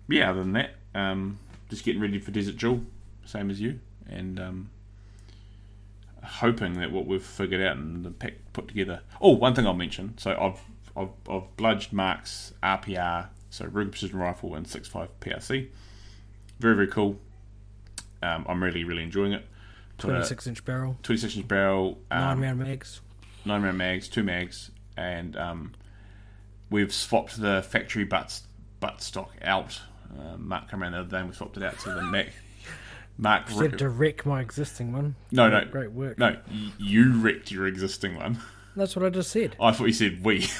[0.08, 2.82] yeah, other than that, um, just getting ready for Desert Jewel.
[3.24, 4.70] same as you, and um,
[6.24, 9.00] hoping that what we've figured out and the pack put together.
[9.20, 10.16] Oh, one thing I'll mention.
[10.18, 10.60] So I've
[10.96, 15.68] I've, I've bludged Mark's RPR, so Ruger Precision Rifle and 6.5 PRC.
[16.60, 17.18] Very very cool.
[18.22, 19.46] Um, I'm really really enjoying it.
[19.98, 23.00] Put a 26 inch barrel, 26 inch barrel, um, nine round mags.
[23.44, 25.72] nine round mags, two mags, and um,
[26.70, 28.40] we've swapped the factory butt
[28.80, 29.80] butt stock out.
[30.18, 32.28] Uh, Mark came around the other day and we swapped it out to the Mac.
[33.22, 35.14] Mark, Said to wreck my existing one.
[35.30, 35.64] No, no.
[35.64, 36.18] Great, work.
[36.18, 36.36] no,
[36.76, 38.38] you wrecked your existing one.
[38.74, 39.54] That's what I just said.
[39.60, 40.46] I thought you said we.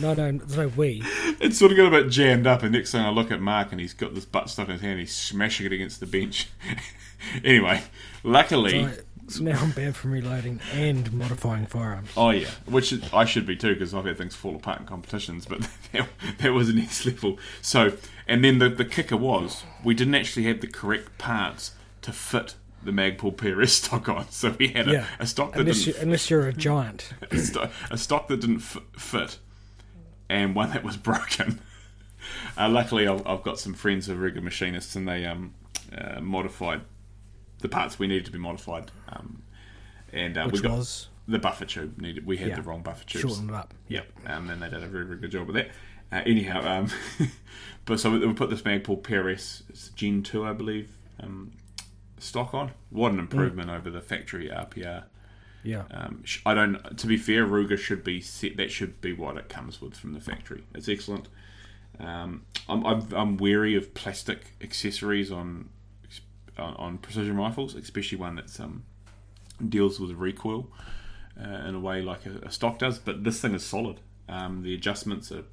[0.00, 1.02] No, no, there's no we.
[1.40, 3.70] it sort of got a bit jammed up, and next thing I look at Mark
[3.70, 6.48] and he's got this butt stuff in his hand, he's smashing it against the bench.
[7.44, 7.82] anyway,
[8.24, 8.88] luckily,
[9.28, 12.08] So, now I'm banned from reloading and modifying firearms.
[12.16, 15.46] Oh yeah, which I should be too because I've had things fall apart in competitions,
[15.46, 15.60] but
[15.92, 17.38] that, that was next level.
[17.60, 17.92] So,
[18.26, 22.54] and then the the kicker was we didn't actually have the correct parts to fit
[22.84, 25.06] the Magpul PRS stock on, so we had a, Yeah.
[25.18, 27.12] a stock that Unless, didn't unless you're a giant.
[27.30, 29.38] a, sto- a stock that didn't f- fit,
[30.28, 31.60] and one that was broken.
[32.56, 35.54] Uh, luckily, I've, I've got some friends who are rigger machinists, and they um,
[35.96, 36.82] uh, modified
[37.60, 38.90] the parts we needed to be modified.
[39.08, 39.42] Um,
[40.12, 42.26] and uh, we got was the buffer tube needed.
[42.26, 42.56] We had Yeah.
[42.56, 43.22] the wrong buffer tubes.
[43.22, 43.72] shortened it up.
[43.88, 45.68] Yep, um, and they did a very, very good job with that.
[46.10, 46.88] Uh, anyhow, um,
[47.84, 51.52] but so we, we put this Magpul PRS it's Gen 2, I believe, um,
[52.22, 52.72] stock on.
[52.90, 55.04] What an improvement over the factory RPR.
[55.64, 55.84] Yeah.
[55.90, 56.98] Um, I don't.
[56.98, 58.56] To be fair, Ruger should be set.
[58.56, 60.64] That should be what it comes with from the factory.
[60.74, 61.28] It's excellent.
[62.00, 65.68] Um, I'm, I'm I'm wary of plastic accessories on
[66.58, 68.84] on, on precision rifles, especially one that's um,
[69.68, 70.68] deals with recoil
[71.40, 72.98] uh, in a way like a, a stock does.
[72.98, 74.00] But this thing is solid.
[74.28, 75.44] Um, the adjustments are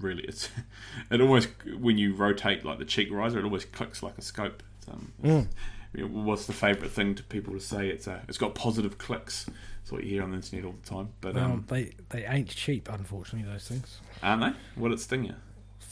[0.00, 0.24] really.
[0.24, 0.48] It's
[1.12, 1.48] it almost
[1.78, 4.64] when you rotate like the cheek riser, it always clicks like a scope.
[4.78, 5.46] It's, um, it's-
[5.94, 7.88] you know, what's the favourite thing to people to say?
[7.88, 9.46] It's a, it's got positive clicks.
[9.46, 11.10] That's what you hear on the internet all the time.
[11.20, 13.50] But Well, um, they they ain't cheap, unfortunately.
[13.50, 14.80] Those things, aren't they?
[14.80, 15.34] What it sting you?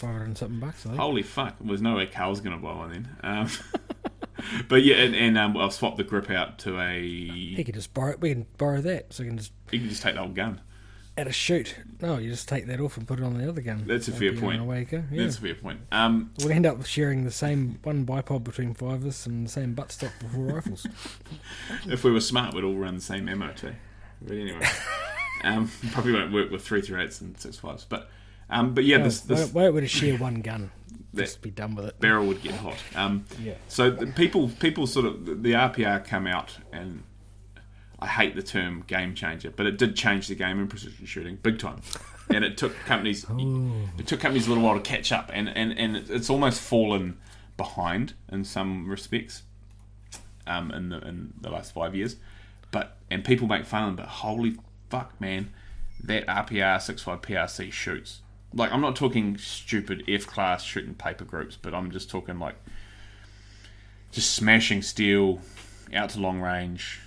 [0.02, 0.84] five hundred something bucks.
[0.84, 1.56] Holy fuck!
[1.60, 3.08] There's no way Carl's going to buy one then.
[3.22, 3.48] Um,
[4.68, 7.00] but yeah, and, and um, I've swapped the grip out to a.
[7.00, 8.16] He You could just borrow.
[8.18, 10.60] We can borrow that, so you can just can just take the old gun.
[11.16, 11.74] At a shoot.
[12.00, 13.84] No, you just take that off and put it on the other gun.
[13.86, 14.56] That's a fair point.
[14.56, 15.04] an away you go.
[15.10, 15.24] Yeah.
[15.24, 15.80] That's a fair point.
[15.90, 19.50] Um, We'll end up sharing the same one bipod between five of us and the
[19.50, 20.86] same buttstock for four rifles.
[21.86, 23.74] if we were smart, we'd all run the same ammo too.
[24.22, 24.66] But anyway,
[25.44, 27.84] um, probably won't work with three three eights and six fives.
[27.84, 28.08] But
[28.48, 30.70] um, but yeah, No, this this why don't we just share one gun?
[31.14, 32.00] Just be done with it.
[32.00, 32.76] barrel would get hot.
[32.94, 33.52] Um, Yeah.
[33.68, 37.02] So the people, people sort of the RPR come out, and
[38.02, 41.38] I hate the term game changer, but it did change the game in precision shooting
[41.40, 41.80] big time.
[42.34, 43.24] And it took companies,
[43.98, 47.18] it took companies a little while to catch up, and and and it's almost fallen
[47.56, 49.44] behind in some respects,
[50.48, 52.16] um, in the in the last five years.
[52.72, 54.56] But and people make fun of them, but holy
[54.90, 55.52] fuck, man,
[56.02, 58.20] that RPR 65 PRC shoots.
[58.52, 62.56] Like I'm not talking stupid F class shooting paper groups, but I'm just talking like
[64.10, 65.40] just smashing steel
[65.94, 67.00] out to long range,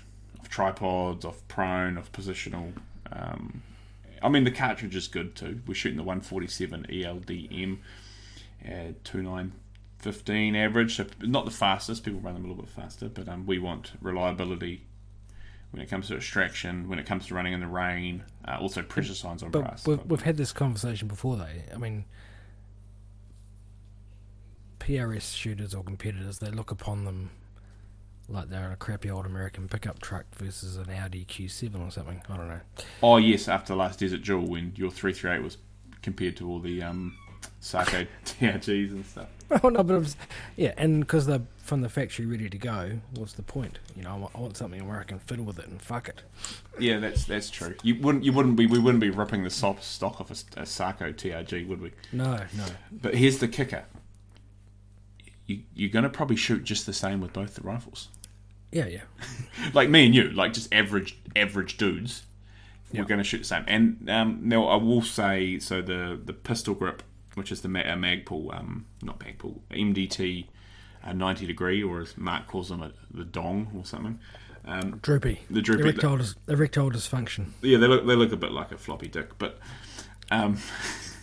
[0.55, 2.71] tripods, off prone, off positional.
[3.11, 3.61] Um,
[4.23, 5.61] I mean the cartridge is good too.
[5.67, 7.79] We're shooting the 147 ELDM
[8.63, 12.05] at 2915 average, so not the fastest.
[12.05, 14.83] People run them a little bit faster, but um, we want reliability
[15.71, 18.81] when it comes to extraction, when it comes to running in the rain, uh, also
[18.81, 19.85] pressure signs on But brass.
[19.85, 21.47] we've, we've had this conversation before, though.
[21.73, 22.05] I mean,
[24.79, 27.31] PRS shooters or competitors, they look upon them
[28.27, 32.21] like they're a crappy old American pickup truck versus an Audi Q7 or something.
[32.29, 32.61] I don't know.
[33.03, 35.57] Oh yes, after last Desert Jewel, when your three three eight was
[36.01, 37.17] compared to all the um,
[37.59, 39.27] Sako TRGs and stuff.
[39.63, 40.17] Oh no, but it was,
[40.55, 43.77] yeah, and because they're from the factory ready to go, what's the point?
[43.95, 46.09] You know, I want, I want something where I can fiddle with it and fuck
[46.09, 46.23] it.
[46.79, 47.75] Yeah, that's that's true.
[47.83, 50.65] You wouldn't you wouldn't be we wouldn't be ripping the soft stock off a, a
[50.65, 51.91] Sako TRG, would we?
[52.11, 52.65] No, no.
[52.91, 53.85] But here's the kicker:
[55.47, 58.09] you you're going to probably shoot just the same with both the rifles.
[58.71, 59.01] Yeah, yeah.
[59.73, 62.23] like me and you, like just average average dudes,
[62.91, 63.01] Yeah.
[63.01, 63.63] we're going to shoot the same.
[63.67, 67.03] And um, now I will say, so the the pistol grip,
[67.35, 70.47] which is the Ma- uh, Magpul, um, not Magpul, MDT,
[71.03, 74.19] uh, ninety degree, or as Mark calls them, a, the dong or something.
[74.67, 75.41] Um, Droopy.
[75.51, 77.51] The droopy- Erectile, dis- erectile dysfunction.
[77.61, 79.59] yeah, they look they look a bit like a floppy dick, but
[80.31, 80.57] um,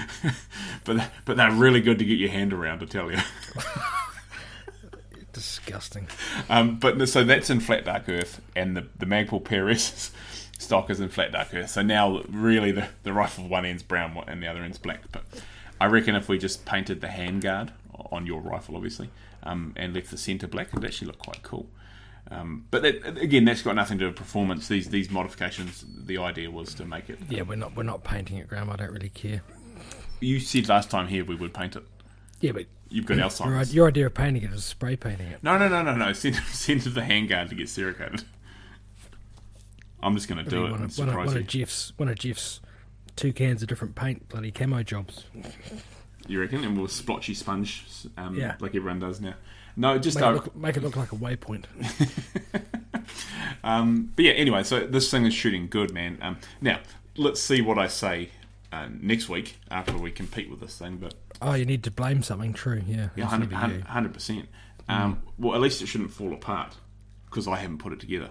[0.84, 2.82] but but they're really good to get your hand around.
[2.82, 3.18] I tell you.
[5.32, 6.08] Disgusting.
[6.50, 10.10] Um, but so that's in flat dark earth, and the the Magpul PRS
[10.58, 11.70] stock is in flat dark earth.
[11.70, 15.00] So now really the the rifle one end's brown and the other end's black.
[15.10, 15.24] But
[15.80, 17.70] I reckon if we just painted the handguard
[18.10, 19.10] on your rifle, obviously,
[19.42, 20.68] um, and left the centre black.
[20.68, 21.66] It would actually look quite cool.
[22.30, 24.68] Um, but that, again, that's got nothing to do with performance.
[24.68, 27.18] These these modifications, the idea was to make it.
[27.28, 28.70] Yeah, we're not we're not painting it, Graham.
[28.70, 29.42] I don't really care.
[30.22, 31.84] You said last time here we would paint it.
[32.40, 33.74] Yeah, but You've got your, Alzheimer's.
[33.74, 35.42] your idea of painting it is spray painting it.
[35.42, 36.12] No, no, no, no, no.
[36.12, 38.24] Send, send to the handguard to get cerakoted.
[40.02, 42.16] I'm just going to do it one, of, one, of, one of Jeff's one of
[42.16, 42.60] Jeff's
[43.16, 45.24] two cans of different paint bloody camo jobs.
[46.26, 46.64] You reckon?
[46.64, 47.84] And we'll splotchy sponge,
[48.16, 48.56] um, Yeah.
[48.60, 49.34] like everyone does now.
[49.76, 51.64] No, just Make, it uh, look, make it look like a waypoint.
[53.64, 54.32] um, but yeah.
[54.32, 56.18] Anyway, so this thing is shooting good, man.
[56.20, 56.80] Um, now
[57.16, 58.30] let's see what I say
[58.72, 60.96] uh, next week after we compete with this thing.
[60.96, 62.52] But Oh, you need to blame something.
[62.52, 62.82] True.
[62.86, 63.08] Yeah.
[63.16, 63.80] yeah, hundred never you.
[63.82, 64.48] hundred percent.
[64.88, 65.28] Um, Hmm.
[65.44, 66.74] well, at least it shouldn't fall apart
[67.26, 68.30] because I haven't put it together.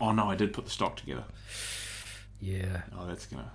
[0.00, 1.24] Oh no, I did put the stock together.
[2.40, 2.82] Yeah.
[2.98, 3.50] Oh, that's gonna.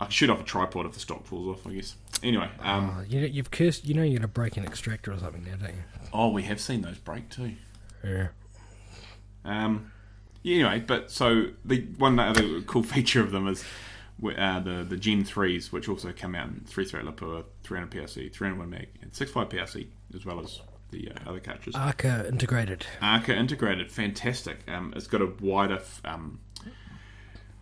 [0.00, 1.66] I can shoot off a tripod if the stock falls off.
[1.66, 1.96] I guess.
[2.22, 3.86] Anyway, um, Oh, you, you've cursed.
[3.86, 5.82] You know you're gonna break an extractor or something now, don't you?
[6.12, 7.52] oh, we have seen those break too.
[8.04, 8.28] Yeah.
[9.44, 9.92] Um,
[10.42, 13.64] yeah, anyway, but so the one other cool feature of them is
[14.24, 18.32] uh, the the Gen threes, which also come out in three threat Lapua, 300 PRC,
[18.32, 21.74] 301 meg, and 65 PRC, as well as the uh, other cartridges.
[21.74, 22.86] Arca integrated.
[23.02, 24.58] Arca integrated, fantastic.
[24.68, 25.76] Um, it's got a wider.
[25.76, 26.40] f- Um,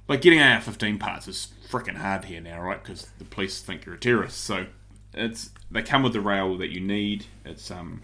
[0.09, 2.81] like getting AR-15 parts is freaking hard here now, right?
[2.83, 4.39] Because the police think you're a terrorist.
[4.43, 4.67] So
[5.15, 7.27] it's they come with the rail that you need.
[7.45, 8.03] It's um,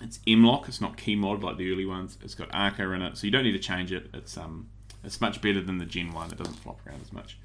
[0.00, 0.66] it's M-LOK.
[0.68, 2.18] It's not key mod like the early ones.
[2.24, 4.08] It's got Arca in it, so you don't need to change it.
[4.12, 4.68] It's um,
[5.04, 6.32] it's much better than the Gen one.
[6.32, 7.38] It doesn't flop around as much,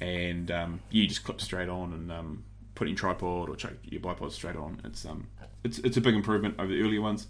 [0.00, 4.00] and um, you just clip straight on and um, put in tripod or chuck your
[4.00, 4.80] bipod straight on.
[4.84, 5.26] It's um,
[5.64, 7.26] it's it's a big improvement over the earlier ones,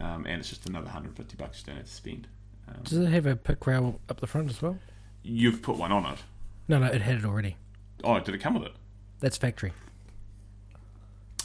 [0.00, 2.28] um, and it's just another 150 bucks you don't have to spend.
[2.68, 4.78] Um, Does it have a pick rail up the front as well?
[5.24, 6.18] you've put one on it.
[6.68, 7.56] No, no, it had it already.
[8.04, 8.72] Oh, did it come with it?
[9.20, 9.72] That's factory.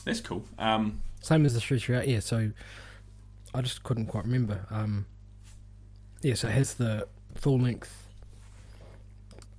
[0.03, 0.45] That's cool.
[0.57, 2.07] Um, Same as the three out.
[2.07, 2.19] Yeah.
[2.21, 2.51] So
[3.53, 4.65] I just couldn't quite remember.
[4.71, 5.05] Um,
[6.21, 6.33] yeah.
[6.33, 8.06] So it has the full length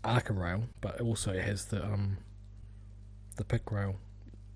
[0.08, 2.18] Arca rail, but it also has the um
[3.36, 3.96] the pick rail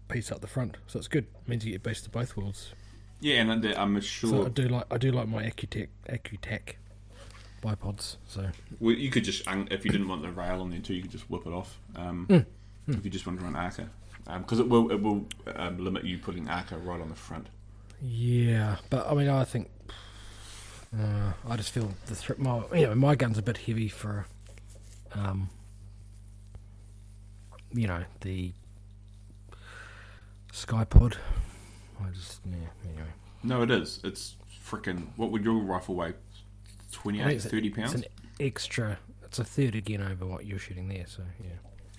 [0.09, 0.77] piece up the front.
[0.87, 1.27] So it's good.
[1.47, 2.73] means you get base to both worlds.
[3.21, 4.31] yeah, and I'm sure.
[4.31, 6.77] So I do like I do like my Acutec Accu-Tac
[7.63, 8.17] bipods.
[8.29, 8.49] So
[8.81, 11.13] well, you could just if you didn't want the rail on there too, you could
[11.13, 11.79] just whip it off.
[11.97, 12.27] Um,
[12.89, 12.99] Mm.
[12.99, 13.89] If you just want to run Arca,
[14.39, 17.47] because it will it will um, limit you putting Arca right on the front.
[18.03, 19.71] yeah, but I mean I think
[20.99, 24.27] uh, I just feel the thr my you know my gun's a bit heavy for
[25.15, 25.49] um
[27.73, 28.53] you know the
[30.53, 31.17] Ckye-Pod.
[32.05, 32.57] I just yeah
[32.89, 33.09] anyway.
[33.43, 34.01] No, it is.
[34.05, 35.07] It's freaking.
[35.17, 36.13] What would your rifle weigh?
[36.93, 37.95] 28, I think it's 30 It's pounds.
[37.95, 38.05] an
[38.39, 38.99] extra.
[39.25, 41.07] It's a third again over what you're shooting there.
[41.07, 41.51] So yeah,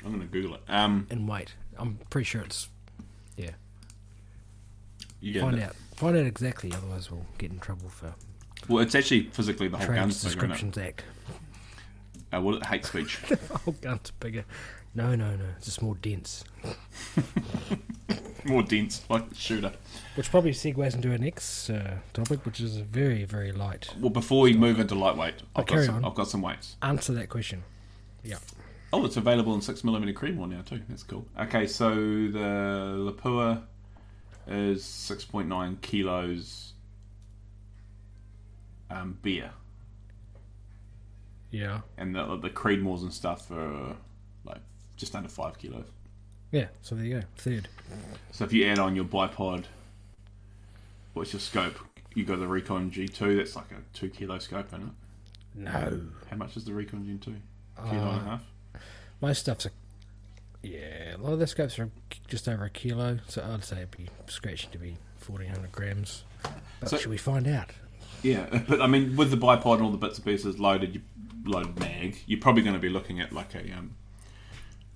[0.06, 0.62] I'm going to Google it.
[0.68, 2.70] Um, in weight, I'm pretty sure it's
[3.38, 3.50] yeah.
[5.20, 5.64] you get find it.
[5.64, 5.76] out.
[5.96, 6.72] Find out exactly.
[6.72, 8.14] Otherwise, we'll get in trouble for
[8.70, 10.22] Well, it's actually physically the whole gun's.
[10.22, 11.04] Descriptions Act.
[12.34, 13.20] Uh, well, hate speech.
[13.28, 14.46] The whole gun's bigger.
[14.96, 15.46] No, no, no.
[15.58, 16.44] It's just more dense.
[18.46, 19.72] More dense, like a shooter.
[20.16, 23.88] Which probably segues into our next uh, topic, which is very, very light.
[24.00, 26.06] Well, before we move into lightweight, I've, got carry some, on.
[26.06, 26.76] I've got some weights.
[26.82, 27.64] Answer that question.
[28.22, 28.40] Yeah.
[28.92, 30.82] Oh, it's available in 6mm Creedmoor now, too.
[30.90, 31.26] That's cool.
[31.40, 33.64] Okay, so the Lapua
[34.48, 36.74] is 6.9 kilos
[38.92, 39.52] um, beer.
[41.54, 41.82] Yeah.
[42.00, 43.96] And the, the Creedmoors and stuff are
[44.44, 44.58] like
[44.98, 45.86] just under 5 kilos.
[46.52, 46.66] Yeah.
[46.82, 47.26] So there you go.
[47.38, 47.70] Third.
[48.32, 49.66] So if you add on your bipod,
[51.14, 51.78] what's your scope?
[52.16, 54.90] You got the Recon G2, that's like a 2 kilo scope, isn't it?
[55.56, 56.02] No.
[56.32, 57.36] How much is the Recon G2?
[57.78, 58.44] A kilo and a Uh, half?
[59.22, 59.70] most stuff's a.
[60.64, 61.90] Yeah, a lot of the scopes are
[62.28, 66.24] just over a kilo, so I'd say it'd be scratching to be 1400 grams.
[66.80, 67.70] But So- should we find out?
[68.24, 71.02] Yeah, but I mean, with the bipod and all the bits and pieces loaded, you
[71.46, 73.96] loaded mag, you're probably going to be looking at like a um,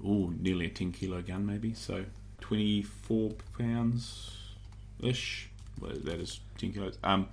[0.04, 1.74] oh, nearly a ten kilo gun, maybe.
[1.74, 2.06] So
[2.42, 4.38] twenty four pounds
[5.02, 5.50] ish.
[5.80, 6.98] Well, that is ten kilos.
[7.04, 7.28] Um,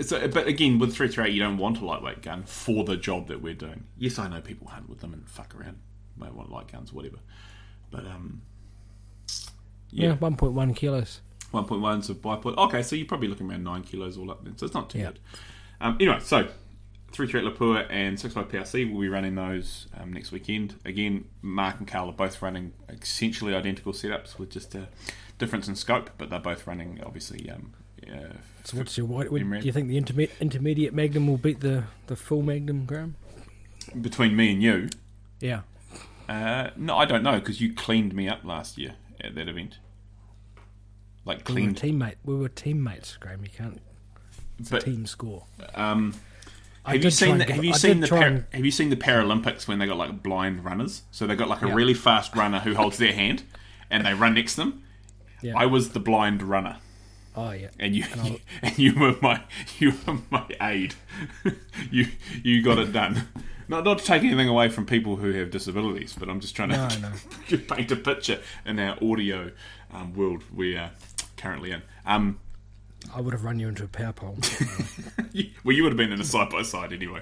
[0.00, 2.96] so, but again, with three three eight, you don't want a lightweight gun for the
[2.96, 3.84] job that we're doing.
[3.98, 5.78] Yes, I know people hunt with them and fuck around,
[6.16, 7.18] may want light guns, whatever.
[7.90, 8.42] But um,
[9.90, 11.20] Yeah, yeah, 1.1 kilos.
[11.52, 12.56] one point one so bipod.
[12.56, 14.58] Okay, so you're probably looking around nine kilos all up then.
[14.58, 15.04] So it's not too Yeah.
[15.12, 15.20] good.
[15.80, 16.48] Um, anyway, so
[17.14, 20.74] three three Lapua and six five PRC will be running those um, next weekend.
[20.84, 24.88] Again, Mark and Carl are both running essentially identical setups with just a
[25.38, 27.48] difference in scope, but they're both running obviously.
[27.48, 27.72] Um,
[28.06, 28.34] uh,
[28.64, 29.60] So what's your what, what, Imran.
[29.60, 33.14] do you think the interme- intermediate Magnum will beat the, the full Magnum, Graham?
[34.00, 34.88] between me and you?
[35.40, 35.60] Yeah.
[36.28, 39.78] Uh, no, I don't know because you cleaned me up last year at that event.
[41.24, 42.16] like We were teammate.
[42.24, 43.42] We were teammates, Graham.
[43.44, 43.80] You can't
[44.58, 45.44] It's But team score.
[45.74, 46.14] um,
[46.86, 48.96] I have you seen the, have you seen the Par- and- have you seen the
[48.96, 51.02] Paralympics when they got like blind runners?
[51.10, 51.74] So they got like a Yeah.
[51.74, 53.42] really fast runner who holds their hand,
[53.90, 54.82] and they run next to them.
[55.42, 55.54] Yeah.
[55.56, 56.76] I was the blind runner.
[57.36, 57.68] Oh yeah.
[57.80, 59.42] and you And and you were my
[59.78, 60.94] you were my aid.
[61.90, 62.06] you
[62.42, 63.28] you got it done.
[63.66, 66.68] Not not to take anything away from people who have disabilities, but I'm just trying
[66.68, 67.00] No, to
[67.50, 67.58] no.
[67.74, 69.50] paint a picture in our audio
[69.92, 70.90] um, world we are
[71.38, 71.82] currently in.
[72.04, 72.40] Um,
[73.14, 74.38] I would have run you into a power pole.
[75.64, 77.20] well, you would have been in a side by side anyway.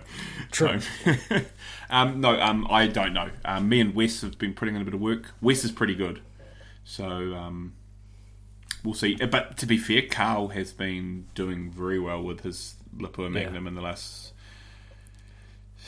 [0.51, 0.81] True.
[0.81, 1.15] So,
[1.91, 3.31] um, no, um, I don't know.
[3.45, 5.33] Um, me and Wes have been putting in a bit of work.
[5.41, 6.21] Wes is pretty good,
[6.85, 7.05] so
[7.35, 7.75] um,
[8.85, 9.19] we'll see.
[9.21, 13.67] Uh, But to be fair, Carl has been doing very well with his Lapua Magnum
[13.67, 14.33] in the last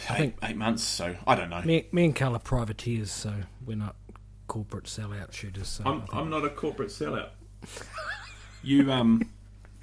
[0.09, 0.83] I eight, think- eight months.
[0.83, 1.63] So I don't know.
[1.63, 3.33] me, me and Carl are privateers, so
[3.65, 3.97] we're not
[4.49, 5.69] corporate sellout shooters.
[5.69, 7.29] So I'm, I'm not a corporate sellout.
[8.63, 9.23] you um,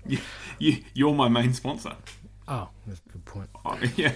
[0.06, 0.20] you,
[0.60, 1.96] you you're my main sponsor.
[2.48, 3.50] oh, that's a good point.
[3.66, 4.14] Oh, yeah.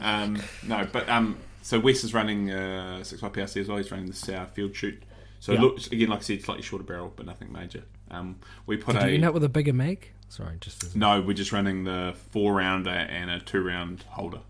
[0.00, 3.78] um, no, but um, so Wes is running uh, 6YPRC as well.
[3.78, 5.02] He's running the Sour Field Shoot.
[5.40, 7.82] So it looks again, like I said, slightly shorter barrel, but nothing major.
[8.10, 10.08] Um, we put Did a you end up with a bigger mag?
[10.30, 11.20] Sorry, just as no.
[11.20, 14.40] We're just running the four rounder and a two round holder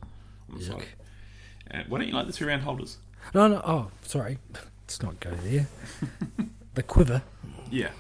[0.51, 0.67] on the Yuck.
[0.73, 0.87] side.
[1.71, 2.99] Uh, why don't you like the two round holders?
[3.35, 3.61] No, no.
[3.65, 4.39] Oh, sorry.
[4.83, 5.67] Let's not go there.
[6.75, 7.23] the quiver.
[7.71, 7.91] Yeah.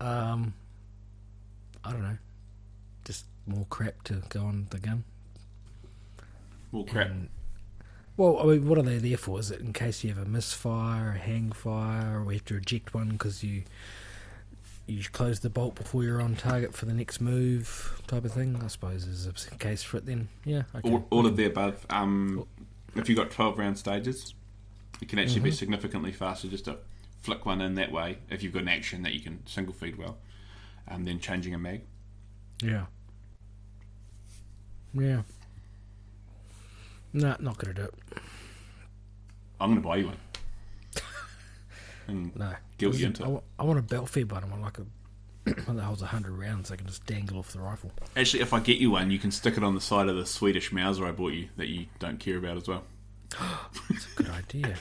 [0.00, 0.54] Um,
[1.84, 2.18] I don't know.
[3.04, 5.04] Just more crap to go on the gun.
[6.72, 7.08] Well, crap.
[7.08, 7.28] And,
[8.16, 9.38] well, I mean, what are they there for?
[9.38, 12.56] Is it in case you have a misfire, a hang fire, or we have to
[12.56, 13.62] eject one because you
[14.86, 18.58] you close the bolt before you're on target for the next move, type of thing?
[18.64, 20.06] I suppose is a case for it.
[20.06, 20.62] Then, yeah.
[20.74, 20.90] Okay.
[20.90, 21.84] all, all of the above.
[21.90, 22.46] Um,
[22.96, 24.32] if you've got 12 round stages,
[25.02, 25.54] it can actually be Mhm.
[25.54, 26.78] significantly faster just to
[27.20, 29.96] flick one in that way if you've got an action that you can single feed
[29.98, 30.16] well,
[30.88, 31.82] and then changing a mag.
[32.62, 32.86] Yeah.
[34.94, 35.22] Yeah.
[37.12, 37.94] Nah, not gonna do it.
[39.60, 40.16] I'm going to buy you one.
[42.06, 42.52] and No.
[42.78, 43.30] Guilt you into I, it.
[43.32, 44.44] wa- want a belt fed one.
[44.44, 44.82] I want like a
[45.64, 46.70] one that holds hundred rounds.
[46.70, 47.90] I can just dangle off the rifle.
[48.16, 50.24] Actually, if I get you one, you can stick it on the side of the
[50.26, 52.84] Swedish Mauser I bought you that you don't care about as well.
[53.90, 54.76] That's a good idea.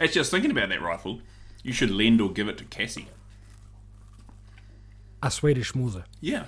[0.00, 1.20] Actually, I was thinking about that rifle.
[1.62, 3.06] You should lend or give it to Cassie.
[5.22, 6.04] A Swedish Mauser.
[6.20, 6.44] Yeah.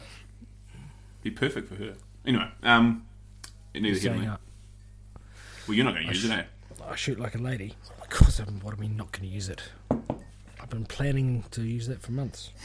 [1.23, 1.95] Be perfect for her.
[2.27, 3.07] Anyway, um,
[3.75, 4.39] neither here nor
[5.67, 6.43] Well, you're not going to use it, sh- eh?
[6.91, 7.75] I shoot like a lady.
[8.03, 9.63] Of course, I'm, what am I not going to use it?
[10.61, 12.51] I've been planning to use that for months.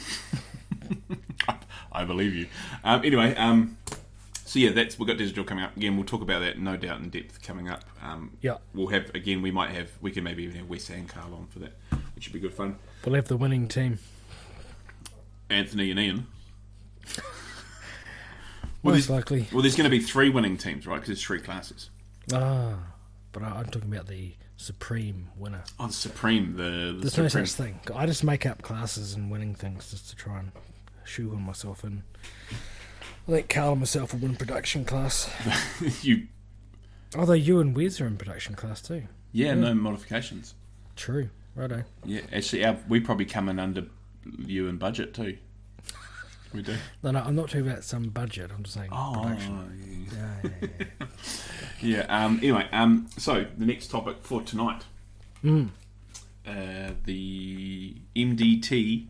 [1.92, 2.46] I believe you.
[2.84, 3.76] Um, anyway, um,
[4.44, 5.96] so yeah, that's we've got digital coming up again.
[5.96, 7.84] We'll talk about that no doubt in depth coming up.
[8.02, 8.56] Um, Yeah.
[8.74, 9.42] we'll have again.
[9.42, 9.90] We might have.
[10.00, 11.72] We can maybe even have Wes and Carl on for that,
[12.14, 12.76] which should be good fun.
[13.04, 13.98] We'll have the winning team.
[15.50, 16.26] Anthony and Ian.
[18.82, 19.46] well, Most likely.
[19.52, 20.96] well, there's going to be three winning teams, right?
[20.96, 21.90] Because there's three classes.
[22.32, 22.74] Ah,
[23.32, 25.62] but I, I'm talking about the supreme winner.
[25.78, 27.46] Oh, the Supreme, the, the There's no Supreme.
[27.46, 27.80] such thing.
[27.94, 30.52] I just make up classes and winning things just to try and
[31.04, 32.02] shoehorn myself in.
[33.28, 35.30] I think Carl and myself will win production class.
[36.02, 36.26] you,
[37.16, 39.04] Although you and Wes are in production class too.
[39.32, 40.54] yeah, no modifications.
[40.96, 41.30] True.
[41.56, 41.82] Righto.
[42.04, 43.86] Yeah, actually, our, we probably come in under
[44.38, 45.36] you and budget too.
[46.52, 46.74] We do.
[47.02, 48.50] No, no, I'm not talking about some budget.
[48.54, 50.08] I'm just saying Oh, production.
[50.12, 50.36] yeah.
[50.42, 50.68] Yeah, yeah,
[51.00, 51.06] yeah.
[51.80, 52.06] Yeah.
[52.24, 54.82] Um, anyway, um, so the next topic for tonight,
[55.44, 55.68] mm.
[56.46, 59.06] uh, the MDT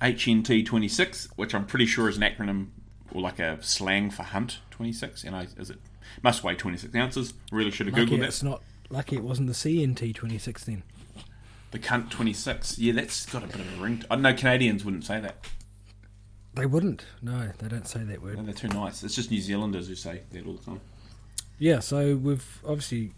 [0.00, 2.68] HNT twenty six, which I'm pretty sure is an acronym
[3.12, 5.24] or like a slang for hunt twenty six.
[5.24, 5.78] And I is it
[6.22, 7.34] must weigh twenty six ounces.
[7.52, 8.48] Really should have Lucky googled it's that.
[8.48, 8.62] not.
[8.90, 10.82] Lucky it wasn't the CNT 2016.
[11.70, 12.78] The cunt twenty six.
[12.78, 13.98] Yeah, that's got a bit of a ring.
[13.98, 15.46] To, I know Canadians wouldn't say that.
[16.54, 17.04] They wouldn't.
[17.22, 18.38] No, they don't say that word.
[18.38, 19.02] No, they're too nice.
[19.02, 20.80] It's just New Zealanders who say that all the time.
[21.58, 23.12] Yeah, so we've obviously,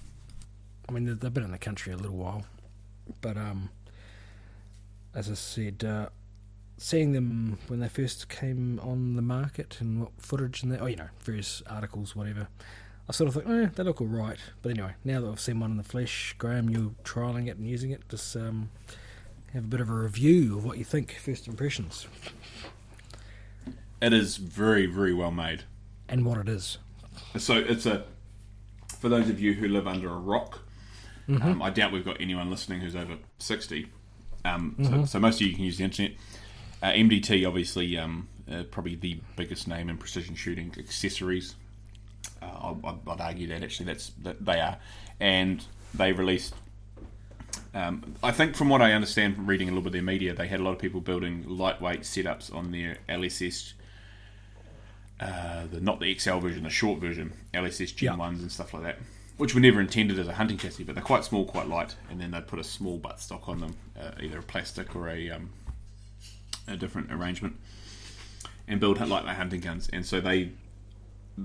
[0.89, 2.45] I mean, they've been in the country a little while,
[3.21, 3.71] but um,
[5.15, 6.09] as I said, uh,
[6.77, 10.87] seeing them when they first came on the market and what footage and that, oh,
[10.87, 12.49] you know, various articles, whatever,
[13.09, 14.39] I sort of thought, eh, they look all right.
[14.63, 17.67] But anyway, now that I've seen one in the flesh, Graham, you're trialing it and
[17.67, 18.71] using it, just um,
[19.53, 22.07] have a bit of a review of what you think, first impressions,
[24.01, 25.65] It is very, very well made.
[26.09, 26.79] and what it is.
[27.37, 28.05] So it's a
[28.99, 30.61] for those of you who live under a rock.
[31.29, 33.87] Um, I doubt we've got anyone listening who's over sixty.
[34.45, 36.13] Um, so, so most of you can use the internet.
[36.83, 41.55] Uh, MDT, obviously, um, uh, probably the biggest name in precision shooting accessories.
[42.43, 44.79] Uh, I'd, I'd argue that actually that's that they are,
[45.19, 45.65] and
[45.95, 46.55] they released
[47.75, 50.35] Um, I think, from what I understand from reading a little bit of their media,
[50.35, 53.75] they had a lot of people building lightweight setups on their LSS,
[55.21, 58.17] uh, the not the XL version, the short version, LSS Gen Yeah.
[58.17, 58.99] ones and stuff like that,
[59.37, 62.21] which were never intended as a hunting chassis, but they're quite small, quite light, and
[62.21, 65.51] then they put a small buttstock on them, uh, either a plastic or a um,
[66.67, 67.57] a different arrangement,
[68.67, 69.89] and build lightweight hunting guns.
[69.93, 70.51] And so they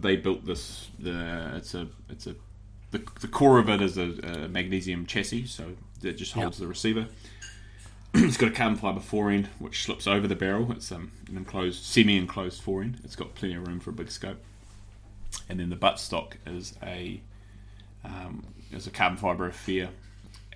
[0.02, 0.90] they built this.
[1.00, 2.36] The it's a it's a
[2.92, 5.72] the, the core of it is a, a magnesium chassis, so
[6.04, 7.08] it just holds the receiver.
[8.14, 10.72] it's got a carbon fiber forend which slips over the barrel.
[10.72, 13.02] It's um, an enclosed, semi-enclosed forend.
[13.04, 14.38] It's got plenty of room for a big scope.
[15.50, 17.22] And then the buttstock is a
[18.04, 19.90] um, is a carbon fiber affair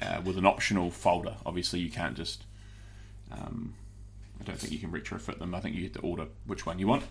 [0.02, 1.36] uh, with an optional folder.
[1.46, 2.46] Obviously, you can't just.
[3.32, 3.76] Um,
[4.40, 5.54] I don't think you can retrofit them.
[5.54, 7.04] I think you have to order which one you want.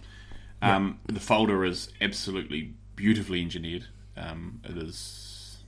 [0.61, 3.86] Um, The folder is absolutely beautifully engineered.
[4.16, 5.59] Um, it is.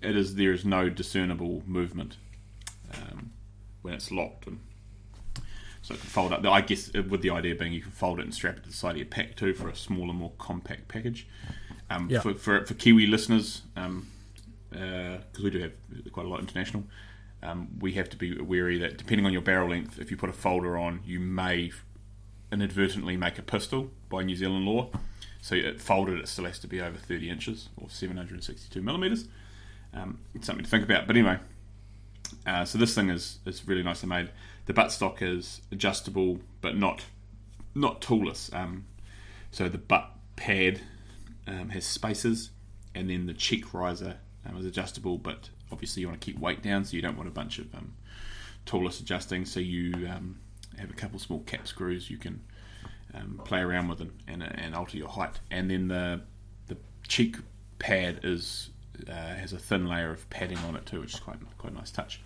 [0.00, 0.34] It is.
[0.36, 2.16] There is no discernible movement
[2.94, 3.30] um,
[3.82, 4.60] when it's locked, and
[5.82, 6.44] so it can fold up.
[6.44, 8.68] I guess uh, with the idea being you can fold it and strap it to
[8.68, 11.26] the side of your pack too for a smaller, more compact package.
[11.90, 12.20] Um, Yeah.
[12.20, 13.62] for, for for Kiwi listeners,
[14.70, 15.72] because we do have
[16.12, 16.84] quite a lot international,
[17.42, 20.30] um, we have to be wary that depending on your barrel length, if you put
[20.30, 21.70] a folder on, you may
[22.52, 24.90] inadvertently make a pistol by New Zealand law.
[25.40, 29.26] So it folded, it still has to be over 30 inches or 762 millimeters.
[29.92, 31.06] Um, it's something to think about.
[31.06, 31.38] But anyway,
[32.46, 34.30] uh, so this thing is is really nicely made.
[34.66, 37.04] The buttstock is adjustable, but not
[37.74, 38.50] not toolless.
[38.52, 38.86] Um,
[39.50, 40.80] so the butt pad
[41.46, 42.50] um, has spaces,
[42.94, 46.62] and then the cheek riser um, is adjustable, but obviously you want to keep weight
[46.62, 47.94] down, so you don't want a bunch of um,
[48.64, 49.44] toolless adjusting.
[49.44, 50.38] So you um,
[50.82, 52.42] have a couple small cap screws you can
[53.14, 55.40] um, play around with and, and, and alter your height.
[55.50, 56.20] And then the
[56.66, 56.76] the
[57.08, 57.36] cheek
[57.78, 58.70] pad is
[59.08, 61.76] uh, has a thin layer of padding on it too, which is quite quite a
[61.76, 62.20] nice touch.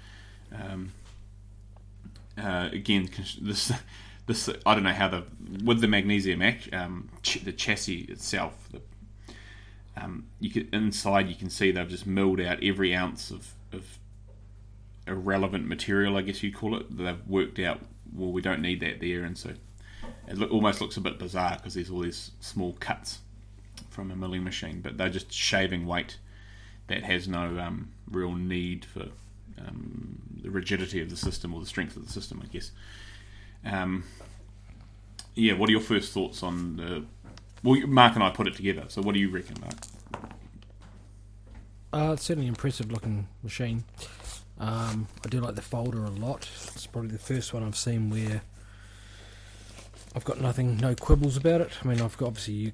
[0.52, 0.92] Um,
[2.38, 3.08] uh, again,
[3.40, 3.72] this
[4.26, 5.24] this I don't know how the
[5.64, 8.80] with the magnesium act, um, ch- the chassis itself, the,
[9.96, 13.98] um, you can inside you can see they've just milled out every ounce of, of
[15.06, 16.96] irrelevant material, I guess you'd call it.
[16.96, 17.80] They've worked out
[18.14, 19.50] well we don't need that there, and so
[20.28, 23.20] it look, almost looks a bit bizarre because there's all these small cuts
[23.90, 26.18] from a milling machine, but they're just shaving weight
[26.88, 29.06] that has no um, real need for
[29.58, 32.70] um, the rigidity of the system or the strength of the system, I guess.
[33.64, 34.04] Um,
[35.34, 37.04] yeah, what are your first thoughts on the?
[37.62, 38.84] Well, Mark and I put it together.
[38.88, 39.74] So, what do you reckon, Mark?
[41.92, 43.84] Uh, it's certainly an impressive looking machine.
[44.58, 46.48] Um, I do like the folder a lot.
[46.74, 48.42] It's probably the first one I've seen where
[50.14, 51.70] I've got nothing, no quibbles about it.
[51.82, 52.72] I mean, I've got obviously you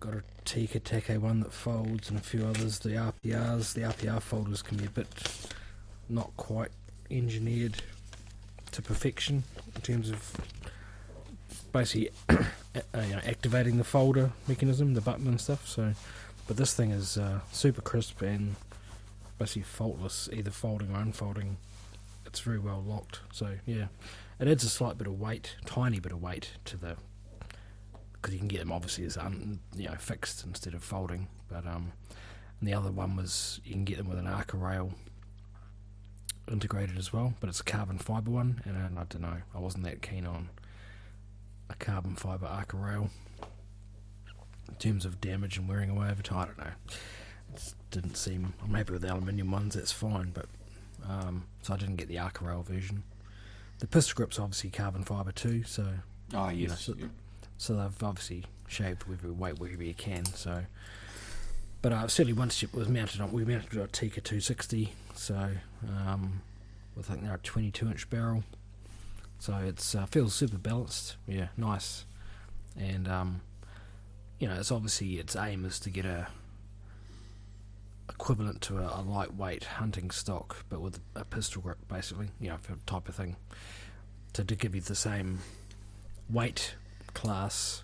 [0.00, 2.78] got a Tikka Take one that folds and a few others.
[2.78, 5.08] The RPRs, the RPR folders can be a bit
[6.08, 6.70] not quite
[7.10, 7.82] engineered
[8.72, 9.44] to perfection
[9.74, 10.32] in terms of
[11.72, 12.36] basically you
[12.94, 15.66] know, activating the folder mechanism, the button and stuff.
[15.68, 15.92] So,
[16.46, 18.56] but this thing is uh, super crisp and
[19.38, 21.58] basically faultless, either folding or unfolding.
[22.24, 23.20] It's very well locked.
[23.32, 23.86] So yeah,
[24.40, 26.96] it adds a slight bit of weight, tiny bit of weight to the
[28.12, 31.28] because you can get them obviously as un, you know fixed instead of folding.
[31.48, 31.92] But um,
[32.60, 34.92] and the other one was you can get them with an Arca rail
[36.50, 39.58] integrated as well, but it's a carbon fibre one, and I, I don't know, I
[39.58, 40.48] wasn't that keen on
[41.68, 43.10] a carbon fibre Arca rail
[44.68, 46.42] in terms of damage and wearing away over time.
[46.42, 46.72] I don't know.
[47.90, 48.52] Didn't seem.
[48.62, 49.74] I'm happy with the aluminium ones.
[49.74, 50.46] That's fine, but
[51.08, 53.02] um, so I didn't get the Arca rail version.
[53.78, 55.86] The pistol grip's obviously carbon fibre too, so
[56.34, 57.06] Oh yes, so- yeah.
[57.58, 60.24] so they've obviously shaved every weight wherever you can.
[60.26, 60.64] So,
[61.82, 64.92] but uh, certainly once it was mounted on, we mounted it on a Tikka 260.
[65.14, 65.50] So,
[65.88, 66.42] um,
[66.98, 68.42] I think they're a 22 inch barrel.
[69.38, 71.16] So it's uh, feels super balanced.
[71.28, 72.04] Yeah, nice.
[72.76, 73.40] And um,
[74.38, 76.28] you know, it's obviously its aim is to get a
[78.08, 82.28] equivalent to a, a lightweight hunting stock, but with a pistol grip, basically.
[82.40, 83.36] You know, type of thing.
[84.34, 85.40] To, to give you the same
[86.28, 86.74] weight
[87.14, 87.82] class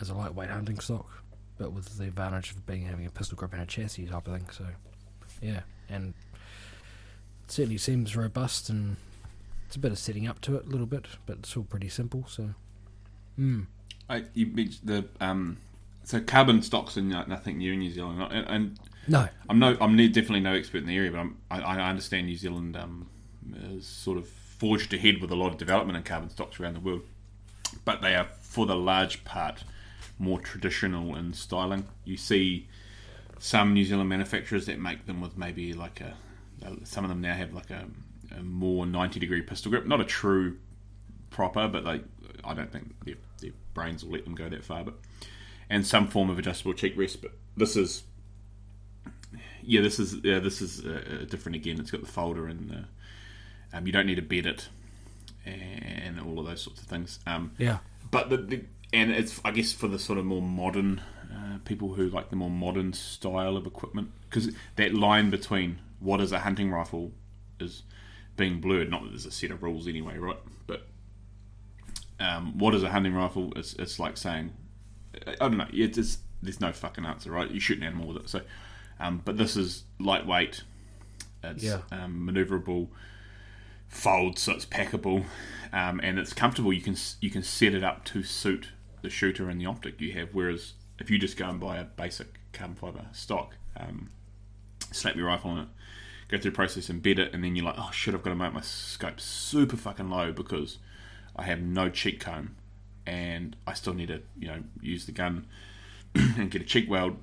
[0.00, 1.22] as a lightweight hunting stock,
[1.58, 4.34] but with the advantage of being having a pistol grip and a chassis type of
[4.34, 4.48] thing.
[4.50, 4.66] So,
[5.42, 6.14] yeah, and
[7.44, 8.96] it certainly seems robust and
[9.66, 11.88] it's a bit of setting up to it a little bit, but it's all pretty
[11.88, 12.24] simple.
[12.28, 12.50] So,
[13.38, 13.66] mm.
[14.08, 15.58] I, you mentioned the um,
[16.04, 19.96] so carbon stocks no- nothing new in New Zealand, and, and no, I'm no, I'm
[19.96, 23.08] definitely no expert in the area, but I'm, I, I understand New Zealand um,
[23.72, 26.80] is sort of forged ahead with a lot of development in carbon stocks around the
[26.80, 27.02] world,
[27.84, 29.64] but they are for the large part
[30.18, 31.86] more traditional in styling.
[32.04, 32.68] You see
[33.38, 36.14] some New Zealand manufacturers that make them with maybe like a
[36.84, 37.86] some of them now have like a,
[38.36, 40.58] a more ninety degree pistol grip, not a true
[41.30, 42.04] proper, but like
[42.44, 44.84] I don't think their brains will let them go that far.
[44.84, 44.94] But
[45.70, 47.22] and some form of adjustable cheek rest.
[47.22, 48.02] But this is
[49.70, 51.78] yeah, this is yeah, this is uh, different again.
[51.80, 54.68] It's got the folder and the, um, you don't need to bed it
[55.46, 57.18] and all of those sorts of things.
[57.26, 57.78] Um, Yeah.
[58.10, 61.00] but the, the and it's I guess for the sort of more modern
[61.32, 66.20] uh, people who like the more modern style of equipment because that line between what
[66.20, 67.12] is a hunting rifle
[67.60, 67.82] is
[68.36, 68.90] being blurred.
[68.90, 70.38] Not that there's a set of rules anyway, right?
[70.66, 70.86] But
[72.18, 73.52] um, what is a hunting rifle?
[73.56, 74.52] It's, it's like saying
[75.26, 75.68] I don't know.
[75.72, 77.50] It's, it's there's no fucking answer, right?
[77.50, 78.28] You shoot an animal with it.
[78.28, 78.40] So,
[79.00, 80.62] um, but this is lightweight.
[81.42, 81.80] It's Yeah.
[81.90, 82.88] um, maneuverable,
[83.88, 85.24] folds, so it's packable,
[85.72, 86.72] um, and it's comfortable.
[86.72, 88.68] You can you can set it up to suit
[89.02, 90.28] the shooter and the optic you have.
[90.34, 94.10] Whereas if you just go and buy a basic carbon fiber stock, um,
[94.92, 95.68] slap your rifle on it,
[96.28, 98.36] go through the process, embed it, and then you're like, oh shit, I've got to
[98.36, 100.78] make my scope super fucking low because
[101.36, 102.56] I have no cheek comb,
[103.06, 105.46] and I still need to you know use the gun
[106.14, 107.16] and get a cheek weld.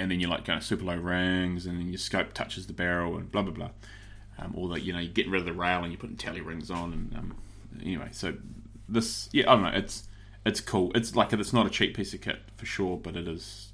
[0.00, 3.16] And then you're like going super low rings, and then your scope touches the barrel,
[3.16, 3.70] and blah blah blah.
[4.38, 6.40] Um, or that you know you're getting rid of the rail and you're putting tally
[6.40, 7.36] rings on, and um,
[7.80, 8.34] anyway, so
[8.88, 10.08] this yeah I don't know it's
[10.44, 10.90] it's cool.
[10.94, 13.72] It's like it's not a cheap piece of kit for sure, but it is.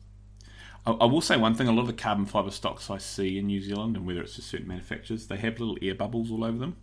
[0.84, 3.38] I, I will say one thing: a lot of the carbon fiber stocks I see
[3.38, 6.44] in New Zealand, and whether it's just certain manufacturers, they have little air bubbles all
[6.44, 6.76] over them.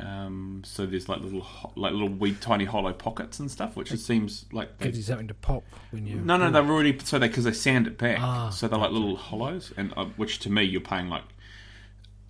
[0.00, 1.46] Um, so there's like little
[1.76, 5.28] like little wee tiny hollow pockets and stuff, which it seems like Gives you something
[5.28, 6.16] to pop when you.
[6.16, 8.92] no, no, they're already so they because they sand it back, Ah, so they're like
[8.92, 11.24] little hollows, and uh, which to me you're paying like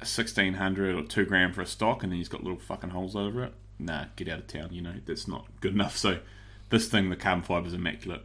[0.03, 3.15] sixteen hundred or two grand for a stock, and then you've got little fucking holes
[3.17, 3.53] over it.
[3.79, 4.69] Nah, get out of town.
[4.73, 5.97] You know that's not good enough.
[5.97, 6.19] So
[6.71, 8.23] this thing, the carbon fibre is immaculate.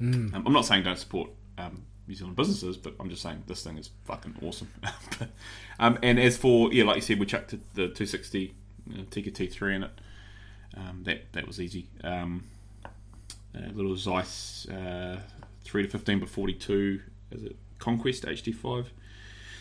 [0.00, 0.34] Mm.
[0.34, 3.62] Um, I'm not saying don't support um, New Zealand businesses, but I'm just saying this
[3.62, 4.68] thing is fucking awesome.
[5.78, 8.52] um, and as for yeah, like you said, we chucked the 260
[8.92, 9.90] uh, Tikka T3 in it.
[10.76, 11.86] Um, that that was easy.
[12.02, 12.44] Um,
[13.54, 15.20] a little Zeiss uh,
[15.62, 17.00] three to fifteen, but 42
[17.30, 18.86] is it Conquest HD5.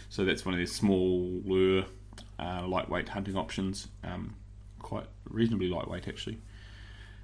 [0.10, 1.86] So that's one of their smaller,
[2.40, 3.88] uh, lightweight hunting options.
[4.04, 4.36] Um,
[4.80, 6.40] quite reasonably lightweight actually.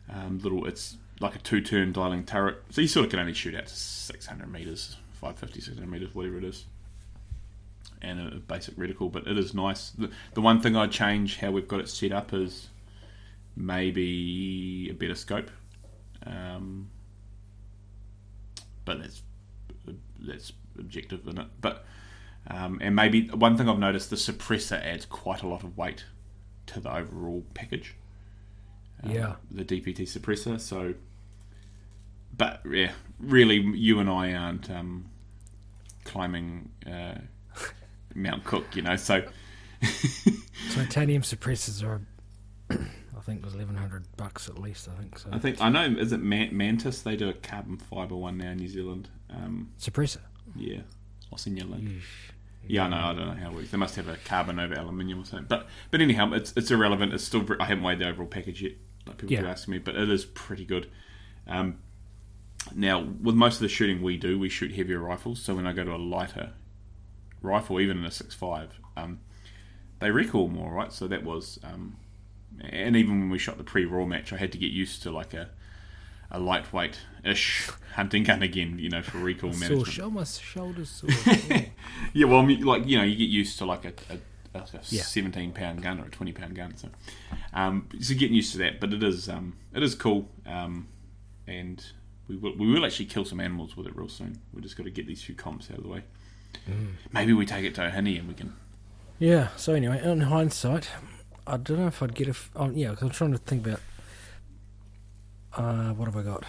[0.08, 3.56] Um, little, it's like a two-turn dialing turret, so you sort of can only shoot
[3.56, 6.66] out to 600 meters, 550, 600 meters, whatever it is,
[8.02, 9.12] and a, a basic reticle.
[9.12, 9.90] But it is nice.
[9.92, 12.70] The, the one thing I'd change how we've got it set up is
[13.56, 15.50] maybe a better scope.
[16.26, 16.90] Um,
[18.86, 19.24] but that's
[20.20, 21.48] that's objective in it.
[21.60, 21.86] But
[22.48, 26.06] um, and maybe one thing I've noticed the suppressor adds quite a lot of weight
[26.68, 27.96] to the overall package.
[29.04, 29.36] Um, Yeah.
[29.50, 30.60] the DPT suppressor.
[30.60, 30.94] So,
[32.38, 35.06] but yeah, really, you and I aren't um,
[36.06, 37.16] climbing uh,
[38.16, 38.96] Mount Cook, you know.
[38.96, 39.24] So
[40.72, 42.02] Titanium suppressors are,
[42.72, 44.88] I think, it was eleven hundred bucks at least.
[44.90, 45.30] I think so.
[45.32, 47.02] I think I know is it Man- Mantis?
[47.02, 49.10] They do a carbon fiber one now in New Zealand.
[49.30, 50.22] Um, Suppressor.
[50.56, 50.80] yeah,
[51.32, 51.90] I'll send you a link.
[52.68, 52.98] Yeah, I know.
[52.98, 53.70] I don't know how it works.
[53.72, 55.46] They must have a carbon over aluminium or something.
[55.48, 57.14] But but anyhow, it's it's irrelevant.
[57.14, 58.72] It's still I haven't weighed the overall package yet.
[59.06, 59.42] Like people Yeah.
[59.42, 60.90] keep asking me, but it is pretty good.
[61.48, 61.78] Um,
[62.74, 65.42] now, with most of the shooting we do, we shoot heavier rifles.
[65.42, 66.54] So when I go to a lighter
[67.42, 69.20] rifle, even in a six five, um,
[70.00, 70.92] they recoil more, right?
[70.92, 71.98] So that was, um,
[72.62, 75.34] and even when we shot the pre-raw match, I had to get used to like
[75.34, 75.50] a
[76.32, 79.88] a lightweight ish hunting gun again, you know, for recoil management.
[79.88, 81.10] show my shoulders sore.
[81.48, 81.66] Yeah.
[82.14, 84.64] Yeah, well, I mean, like you know, you get used to like a, a, a
[84.90, 85.02] Yeah.
[85.04, 86.90] seventeen pound gun or a twenty pound gun, so
[87.54, 88.80] um, so getting used to that.
[88.80, 90.88] But it is um, it is cool, um,
[91.48, 91.86] and
[92.28, 94.40] we will we will actually kill some animals with it real soon.
[94.54, 96.04] We just got to get these few comps out of the way.
[97.12, 98.54] Maybe we take it to Ohini and we can.
[99.20, 99.50] Yeah.
[99.58, 100.90] So anyway, in hindsight,
[101.46, 102.32] I don't know if I'd get a.
[102.32, 103.80] F- oh, yeah, 'cause I'm trying to think about.
[105.54, 106.44] Uh, what have I got?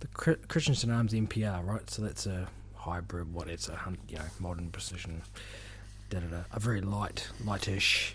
[0.00, 1.88] The Chr- Christensen Arms MPR, right?
[1.88, 3.32] So that's a hybrid.
[3.32, 3.78] What it's a
[4.08, 5.22] you know modern precision.
[6.10, 6.42] Da da da.
[6.52, 8.14] A very light, lightish.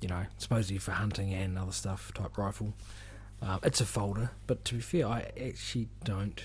[0.00, 2.74] You know, supposedly for hunting and other stuff type rifle.
[3.42, 6.40] Um, it's a folder, but to be fair, I actually don't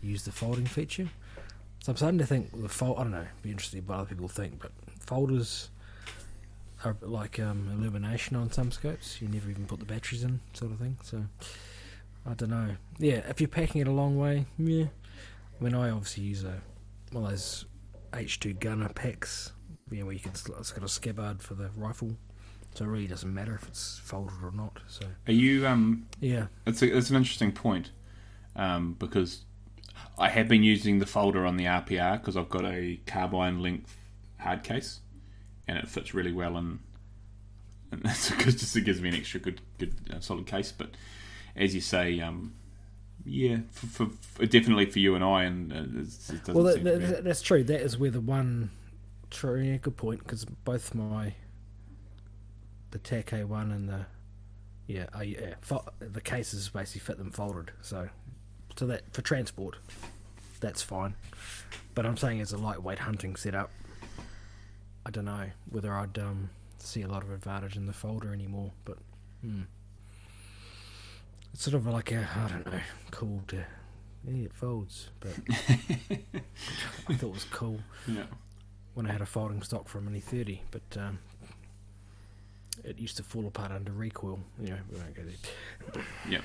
[0.00, 1.08] use the folding feature.
[1.80, 2.98] So I'm starting to think the fold.
[2.98, 3.26] I don't know.
[3.42, 5.70] Be interested in what other people think, but folders
[6.84, 9.20] are like um, illumination on some scopes.
[9.20, 10.96] You never even put the batteries in, sort of thing.
[11.02, 11.24] So
[12.26, 12.76] I don't know.
[12.98, 14.86] Yeah, if you're packing it a long way, yeah.
[15.60, 16.60] I mean, I obviously use a
[17.12, 17.64] one of those
[18.12, 19.52] H2 gunner packs.
[19.90, 22.16] You know, where you can it's got a scabbard for the rifle,
[22.78, 24.78] so it really doesn't matter if it's folded or not.
[24.86, 25.66] So Are you?
[25.66, 27.90] Um, yeah, it's a, it's an interesting point
[28.54, 29.44] um, because
[30.16, 33.96] I have been using the folder on the RPR because I've got a carbine length
[34.38, 35.00] hard case,
[35.66, 36.78] and it fits really well in.
[37.90, 40.70] And that's because just it gives me an extra good, good uh, solid case.
[40.70, 40.90] But
[41.56, 42.54] as you say, um,
[43.24, 46.72] yeah, for, for, for definitely for you and I, and uh, it's, it doesn't Well,
[46.72, 47.64] that, that, that's true.
[47.64, 48.70] That is where the one.
[49.30, 50.22] True, yeah, good point.
[50.22, 51.34] Because both my
[52.90, 54.06] the TAC A one and the
[54.86, 57.72] yeah, uh, yeah, fo- the cases basically fit them folded.
[57.82, 58.08] So,
[58.76, 59.76] so that for transport,
[60.60, 61.14] that's fine.
[61.94, 63.70] But I'm saying as a lightweight hunting setup,
[65.04, 68.72] I don't know whether I'd um, see a lot of advantage in the folder anymore.
[68.86, 68.96] But
[69.42, 69.62] hmm.
[71.52, 72.80] it's sort of like a I don't know,
[73.10, 73.64] cool to
[74.26, 78.24] yeah, it folds, but I thought it was cool yeah.
[78.94, 81.18] when I had a folding stock for a Mini 30, but um,
[82.84, 84.40] it used to fall apart under recoil.
[84.60, 86.04] Yeah, we won't go there.
[86.28, 86.40] Yeah.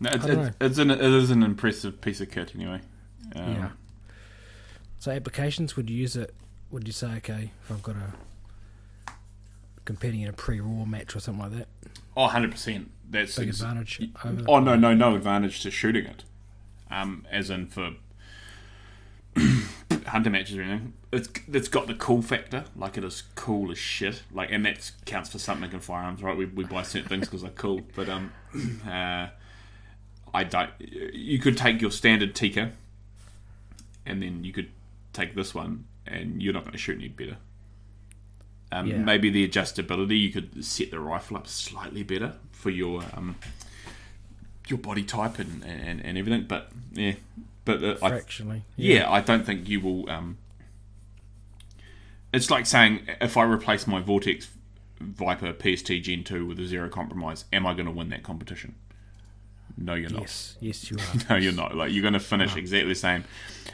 [0.00, 2.80] No, it's, it's, it's an, it is an impressive piece of kit anyway.
[3.34, 3.68] Um, yeah.
[5.00, 6.34] So applications, would you use it?
[6.70, 9.12] Would you say, okay, if I've got a
[9.84, 11.68] competing in a pre-raw match or something like that,
[12.16, 12.86] Oh, 100%.
[13.10, 14.42] That's big ex- advantage over?
[14.48, 16.24] Oh, no, no, no advantage to shooting it.
[16.90, 17.92] Um, as in for
[20.08, 20.92] hunter matches or anything.
[21.12, 22.64] It's, it's got the cool factor.
[22.76, 24.22] Like, it is cool as shit.
[24.32, 26.36] Like, and that counts for something in firearms, right?
[26.36, 27.82] We, we buy certain things because they're cool.
[27.94, 28.32] But, um,
[28.86, 29.28] uh,
[30.34, 30.70] I don't.
[30.80, 32.72] You could take your standard Tikka,
[34.04, 34.70] and then you could
[35.12, 37.36] take this one, and you're not going to shoot any better.
[38.70, 38.98] Um, Yeah.
[38.98, 43.36] Maybe the adjustability, you could set the rifle up slightly better for your um,
[44.66, 46.44] your body type and, and, and everything.
[46.46, 47.14] But yeah,
[47.68, 48.62] but uh, I, Fractionally.
[48.76, 50.10] yeah, I don't think you will.
[50.10, 50.38] Um,
[52.32, 54.48] it's like saying if I replace my Vortex
[55.00, 58.74] Viper PST Gen 2 with a zero compromise, am I going to win that competition?
[59.76, 60.22] No, you're not.
[60.22, 60.96] Yes, yes, you
[61.30, 61.30] are.
[61.30, 61.74] No, you're not.
[61.74, 63.24] Like you're going to finish exactly the same,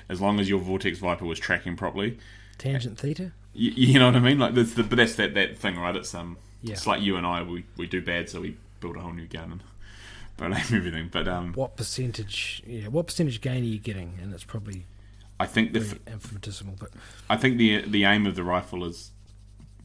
[0.09, 2.19] as long as your Vortex Viper was tracking properly.
[2.59, 3.33] Tangent theta.
[3.55, 4.39] You, you know what I mean?
[4.41, 5.95] Like that's the, but that's that, that thing, right?
[5.95, 6.73] It's um, Yeah.
[6.73, 7.43] it's like you and I.
[7.43, 9.63] We, we do bad, so we build a whole new gun
[10.37, 11.09] but aim everything.
[11.13, 12.63] But um, What percentage?
[12.67, 14.19] Yeah, what percentage gain are you getting?
[14.23, 14.87] And it's probably
[15.39, 16.91] I think the f- infinitesimal, but
[17.29, 19.11] I think the the aim of the rifle is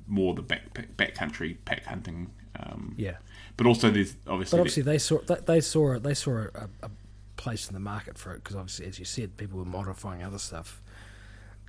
[0.07, 2.31] more the back backcountry pack hunting.
[2.59, 3.17] Um, yeah.
[3.57, 6.89] But also there's obviously, But obviously, they saw they, they saw they saw a, a
[7.37, 10.39] place in the market for it because obviously, as you said, people were modifying other
[10.39, 10.81] stuff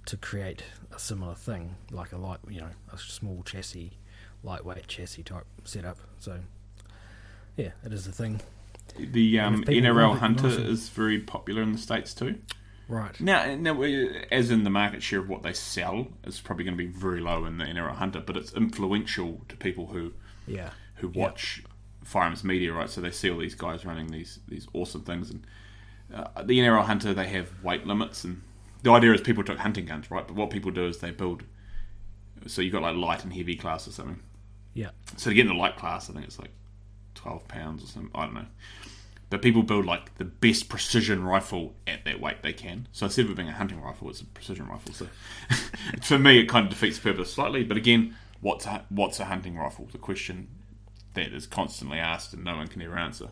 [0.07, 0.65] to create
[0.95, 3.93] a similar thing, like a light, you know, a small chassis,
[4.43, 5.99] lightweight chassis type setup.
[6.19, 6.41] So,
[7.57, 8.41] yeah, it is a thing,
[9.07, 12.39] the um, NRL Hunter is very popular in the states too.
[12.89, 13.19] right?
[13.21, 13.81] Now, now,
[14.31, 17.21] as in the market share of what they sell is probably going to be very
[17.21, 20.13] low in the NRL Hunter, but it's influential to people who
[20.47, 21.63] Yeah, who watch
[22.05, 22.91] firearms media, right?
[22.91, 25.47] So they see all these guys running these these awesome things, and
[26.15, 28.43] uh, the NRL Hunter they have weight limits, and
[28.83, 30.27] the idea is people took hunting guns, right?
[30.27, 31.45] But what people do is they build.
[32.47, 34.21] So you've got like light and heavy class or something.
[34.73, 36.53] yeah, So to get in the light class, I think it's like
[37.15, 38.11] twelve pounds or something.
[38.15, 38.47] I don't know.
[39.31, 42.89] But people build like the best precision rifle at that weight they can.
[42.93, 44.93] So instead of being a hunting rifle, it's a precision rifle.
[44.93, 45.07] So
[46.03, 47.63] for me, it kind of defeats the purpose slightly.
[47.63, 49.89] But again, what's a, what's a hunting rifle?
[49.93, 50.49] The question
[51.15, 53.29] that is constantly asked and no one can ever answer.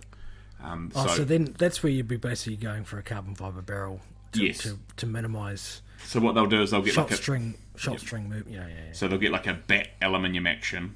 [0.63, 3.63] Um, Oh, so, so, then that's where you'd be basically going for a carbon fiber
[3.63, 4.01] barrel
[4.33, 4.59] to Yes.
[4.59, 7.93] to, to minimise so what they'll do is they'll get shot like a string shot
[7.93, 8.01] Yep.
[8.01, 8.49] string move.
[8.49, 8.93] Yeah, yeah, yeah.
[8.93, 10.95] So they'll get like a bat aluminium action.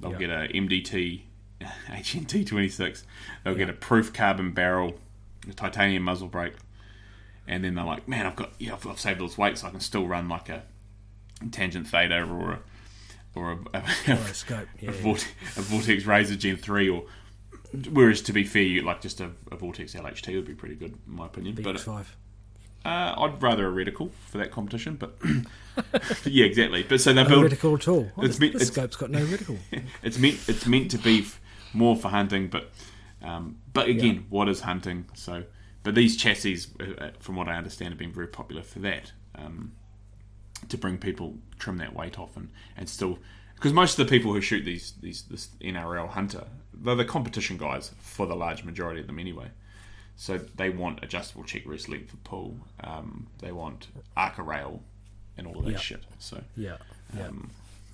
[0.00, 0.18] They'll Yeah.
[0.18, 1.22] get a MDT
[1.88, 3.04] HNT twenty six.
[3.44, 4.94] They'll get a proof carbon barrel,
[5.48, 6.54] a titanium muzzle brake,
[7.46, 9.66] and then they're like, "Man, I've got yeah, I've, I've saved all this weight, so
[9.66, 10.62] I can still run like a
[11.50, 12.58] tangent theta or a
[13.34, 14.68] or a, a, Or a scope.
[14.80, 15.00] Yeah, a, yeah.
[15.02, 17.04] Vortex, a Vortex Razor Gen three or."
[17.90, 20.92] Whereas to be fair, you, like just a, a Vortex LHT would be pretty good
[21.08, 21.56] in my opinion.
[21.60, 22.04] But BX5.
[22.84, 24.94] uh, I'd rather a reticle for that competition.
[24.94, 25.16] But
[26.24, 26.84] yeah, exactly.
[26.84, 28.12] But so they build reticle at all.
[28.16, 29.58] Oh, it's this, meant- this it's- scope's got no reticle.
[30.04, 31.40] it's meant it's meant to be f-
[31.74, 32.70] more for hunting, but
[33.22, 35.06] um, but again, what is hunting?
[35.14, 35.44] So,
[35.82, 39.12] but these chassis, uh, uh, from what I understand, have been very popular for that
[39.34, 39.72] um,
[40.68, 43.18] to bring people trim that weight off and and still
[43.54, 47.56] because most of the people who shoot these these this NRL hunter, they're the competition
[47.56, 49.48] guys for the large majority of them anyway.
[50.16, 52.56] So they want adjustable check rest length for pull.
[52.80, 54.80] Um, they want arca rail
[55.36, 55.78] and all of that Yeah.
[55.78, 56.04] shit.
[56.18, 56.76] So Yeah,
[57.16, 57.26] yeah.
[57.26, 57.50] um,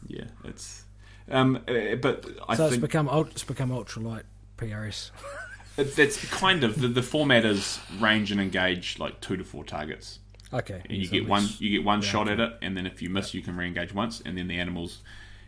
[0.07, 0.85] yeah, it's.
[1.31, 4.25] Um, uh, but I so it's think become it's become ultralight
[4.59, 5.11] PRS.
[5.77, 9.65] it- that's kind of the, the format is range and engage like two to four
[9.65, 10.19] targets,
[10.53, 12.33] Okay, and you so get one you get one yeah, shot okay.
[12.43, 15.03] at it, and then if you miss, you can re-engage once, and then the animals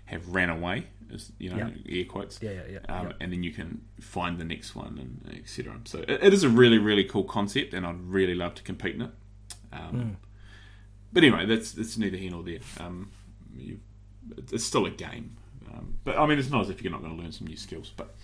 [0.07, 2.41] have ran away is you know air quotes.
[2.41, 2.95] Yeah, yeah, yeah.
[3.01, 3.13] Um, yeah.
[3.21, 5.81] And then you can find the next one and etc.
[5.85, 8.95] So it, it is a really really cool concept, and I'd really love to compete
[8.95, 9.11] in it.
[9.73, 10.11] Um, Hmm.
[11.13, 12.61] But anyway, that's that's neither here nor there.
[12.81, 13.11] Um,
[13.55, 13.81] you,
[14.51, 15.37] it's still a game,
[15.73, 17.57] um, but I mean it's not as if you're not going to learn some new
[17.57, 17.93] skills.
[17.97, 18.15] But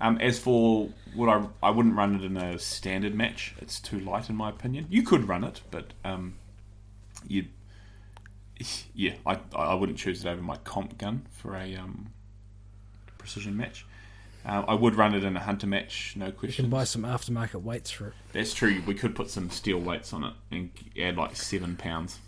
[0.00, 3.54] um, as for what I I wouldn't run it in a standard match.
[3.58, 4.86] It's too light in my opinion.
[4.88, 6.34] You could run it, but um,
[7.26, 7.46] you
[8.94, 12.12] yeah, I I wouldn't choose it over my comp gun for a um,
[13.18, 13.86] precision match.
[14.46, 16.64] Uh, I would run it in a hunter match, no question.
[16.64, 18.12] You can buy some aftermarket weights for it.
[18.32, 18.82] That's true.
[18.86, 22.18] We could put some steel weights on it and add like seven pounds.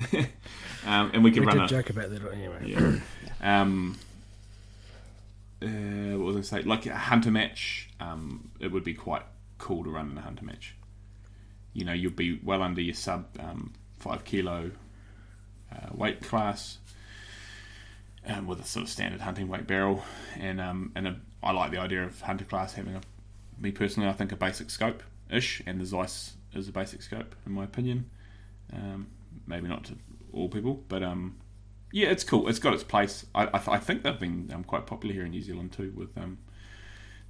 [0.86, 1.68] um, and we can We run did it.
[1.70, 3.00] joke about that anyway.
[3.40, 3.60] Yeah.
[3.62, 3.98] Um,
[5.62, 5.66] uh,
[6.18, 6.62] what was I say?
[6.62, 9.22] Like a hunter match, um, it would be quite
[9.58, 10.74] cool to run in a hunter match.
[11.72, 14.70] You know, you'll be well under your sub um, five kilo
[15.72, 16.78] uh, weight class,
[18.26, 20.04] um, with a sort of standard hunting weight barrel,
[20.38, 23.00] and um, and a, I like the idea of hunter class having a,
[23.58, 27.34] me personally, I think a basic scope ish, and the Zeiss is a basic scope
[27.46, 28.08] in my opinion.
[28.72, 29.08] Um,
[29.48, 29.94] maybe not to
[30.32, 31.36] all people, but um,
[31.92, 32.48] yeah, it's cool.
[32.48, 33.24] It's got its place.
[33.34, 35.92] I, I, th- I think they've been um, quite popular here in New Zealand too.
[35.96, 36.38] With um,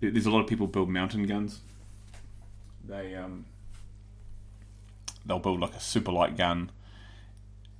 [0.00, 1.60] there- there's a lot of people build mountain guns.
[2.86, 3.44] They um,
[5.26, 6.70] they'll build like a super light gun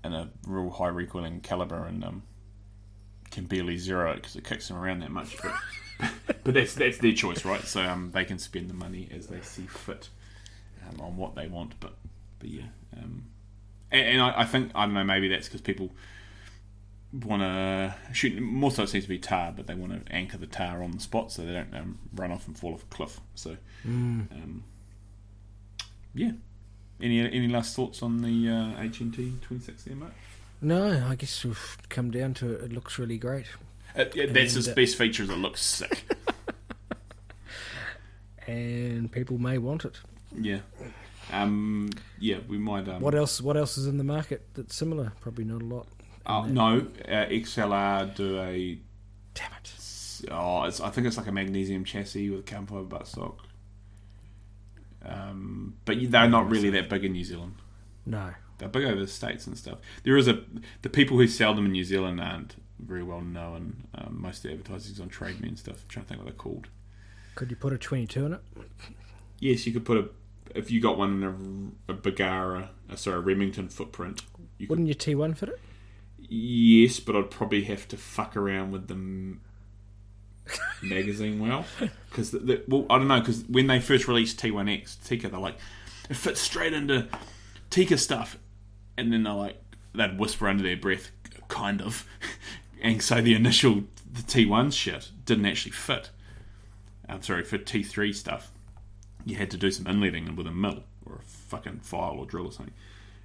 [0.05, 2.22] and a real high recoiling caliber, and um,
[3.30, 5.36] can barely zero it because it kicks them around that much.
[5.43, 6.11] But,
[6.45, 7.62] but that's that's their choice, right?
[7.62, 10.09] So um, they can spend the money as they see fit
[10.89, 11.78] um, on what they want.
[11.80, 11.95] But
[12.39, 12.66] but yeah,
[12.97, 13.24] um,
[13.91, 15.05] and, and I, I think I don't know.
[15.05, 15.91] Maybe that's because people
[17.12, 18.41] want to shoot.
[18.41, 20.93] More so, it seems to be tahr, but they want to anchor the tahr on
[20.93, 23.20] the spot so they don't um, run off and fall off a cliff.
[23.34, 24.64] So, um,
[26.14, 26.32] yeah.
[27.01, 30.09] Any any last thoughts on the uh, HNT twenty six there, mate?
[30.61, 32.64] No, I guess we've come down to it.
[32.64, 33.47] It looks really great.
[33.95, 35.22] It, that's And, its uh, best feature.
[35.22, 36.05] Is it looks sick.
[38.47, 40.01] And people may want it.
[40.34, 40.61] yeah.
[41.33, 42.89] Um, yeah, we might.
[42.89, 43.41] Um, What else?
[43.41, 45.12] What else is in the market that's similar?
[45.20, 45.87] Probably not a lot.
[46.26, 48.79] Uh, no, uh, XLR do a.
[49.35, 49.72] Damn it!
[50.31, 53.37] Oh, it's, I think it's like a magnesium chassis with a carbon fiber buttstock.
[55.05, 57.55] Um, but they're not really that big in New Zealand.
[58.05, 58.35] No.
[58.59, 59.79] They're big over the states and stuff.
[60.03, 60.43] There is a
[60.83, 63.85] the people who sell them in New Zealand aren't very well known.
[63.95, 65.76] Um, most of the advertising's on Trade Me and stuff.
[65.83, 66.66] I'm trying to think what they're called.
[67.37, 68.41] Could you put a 22 in it?
[69.39, 70.09] Yes, you could put a
[70.55, 74.22] if you got one in a, a Bergara, uh, sorry, a Remington footprint.
[74.59, 75.61] You could, Wouldn't your T1 fit it?
[76.30, 79.40] yes, but I'd probably have to fuck around with the m-
[80.82, 81.64] magazine well
[82.11, 82.34] because
[82.68, 85.59] well I don't know because when they first released T1X Tikka they're like
[86.09, 87.07] it fits straight into
[87.70, 88.38] Tikka stuff
[88.96, 89.61] and then they're like
[89.94, 91.11] they'd whisper under their breath
[91.49, 92.07] kind of
[92.82, 96.11] and so the initial the T1 shit didn't actually fit
[97.09, 98.51] I'm sorry for T3 stuff
[99.25, 102.47] you had to do some inletting with a mill or a fucking file or drill
[102.47, 102.75] or something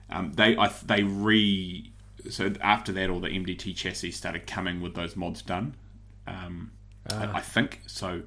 [0.10, 1.92] um, they I, they re
[2.30, 5.76] so after that all the MDT chassis started coming with those mods done
[6.28, 6.72] um,
[7.10, 8.24] I, I think so.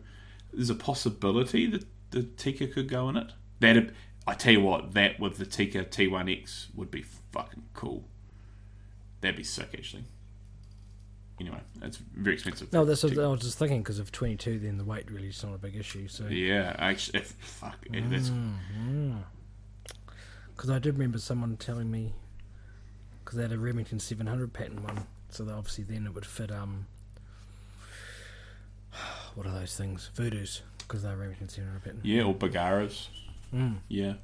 [0.53, 3.33] There's a possibility that the Tikka could go in it.
[3.61, 3.91] That
[4.27, 8.05] I tell you what, that with the Tikka T1X would be fucking cool.
[9.21, 10.05] That'd be sick, actually.
[11.39, 12.73] Anyway, it's very expensive.
[12.73, 15.43] No, that's what I was just thinking because of 22, then the weight really is
[15.45, 16.09] not a big issue.
[16.09, 18.31] So Yeah, actually, fuck, it, that's
[20.55, 22.15] because I did remember someone telling me
[23.23, 26.51] because they had a Remington 700 pattern one, so that obviously then it would fit.
[26.51, 26.87] Um,
[29.35, 30.11] what are those things?
[30.17, 32.01] Voodoos because they're Remington 700 pattern.
[32.03, 33.09] yeah, or Bergaras.
[33.55, 33.77] Mm.
[33.89, 34.15] Yeah,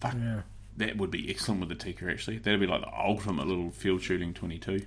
[0.00, 0.42] fuck, Yeah.
[0.76, 2.08] that would be excellent with the Tikka.
[2.10, 4.86] Actually, that'd be like the ultimate little field shooting 22.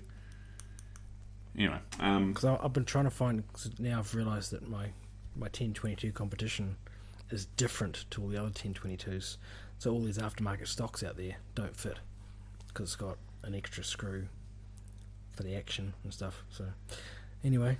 [1.58, 3.44] Anyway, um, Because I've been trying to find.
[3.54, 4.92] Cause now I've realised that my
[5.36, 6.76] my 1022 competition
[7.30, 9.38] is different to all the other 1022s.
[9.78, 11.98] So all these aftermarket stocks out there don't fit
[12.68, 14.28] because it's got an extra screw
[15.32, 16.44] for the action and stuff.
[16.50, 16.66] So
[17.44, 17.78] anyway,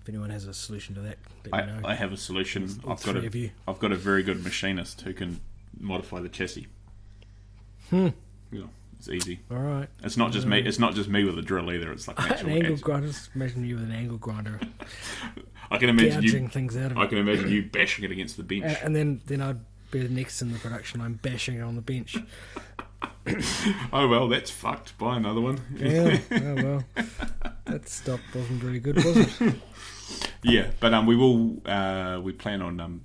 [0.00, 1.18] if anyone has a solution to that,
[1.50, 1.88] let me know.
[1.88, 2.68] I, I have a solution.
[2.86, 3.50] I've got a.
[3.66, 5.40] I've got a very good machinist who can
[5.78, 6.66] modify the chassis.
[7.90, 8.08] Hmm.
[8.52, 8.64] Yeah,
[8.98, 9.40] it's easy.
[9.50, 9.88] All right.
[10.02, 10.58] It's not just me.
[10.60, 11.92] It's not just me with a drill either.
[11.92, 13.10] It's like an an angle actual- grinder.
[13.34, 14.60] Imagine you with an angle grinder
[15.70, 16.48] I can imagine you.
[16.48, 18.76] things out of I can imagine you bashing it against the bench.
[18.82, 22.16] And then, then I'd be next in the production line bashing it on the bench.
[23.92, 24.96] oh well, that's fucked.
[24.98, 25.60] Buy another one.
[25.76, 26.18] Yeah.
[26.32, 26.84] oh well.
[27.66, 29.54] That stop wasn't very good, was it?
[30.42, 31.58] Yeah, but um, we will.
[31.66, 33.04] Uh, we plan on um,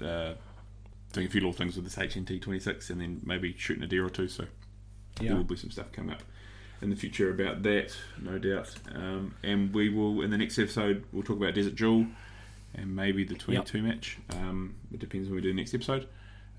[0.00, 0.34] uh,
[1.12, 3.86] doing a few little things with this HNT twenty six, and then maybe shooting a
[3.88, 4.28] deer or two.
[4.28, 4.44] So
[5.20, 6.22] there will be some stuff coming up.
[6.82, 8.74] in the future about that, no doubt.
[8.94, 12.06] Um, and we will in the next episode we'll talk about Desert Jewel
[12.74, 14.18] and maybe the 22 match.
[14.30, 16.06] Um, it depends when we do the next episode.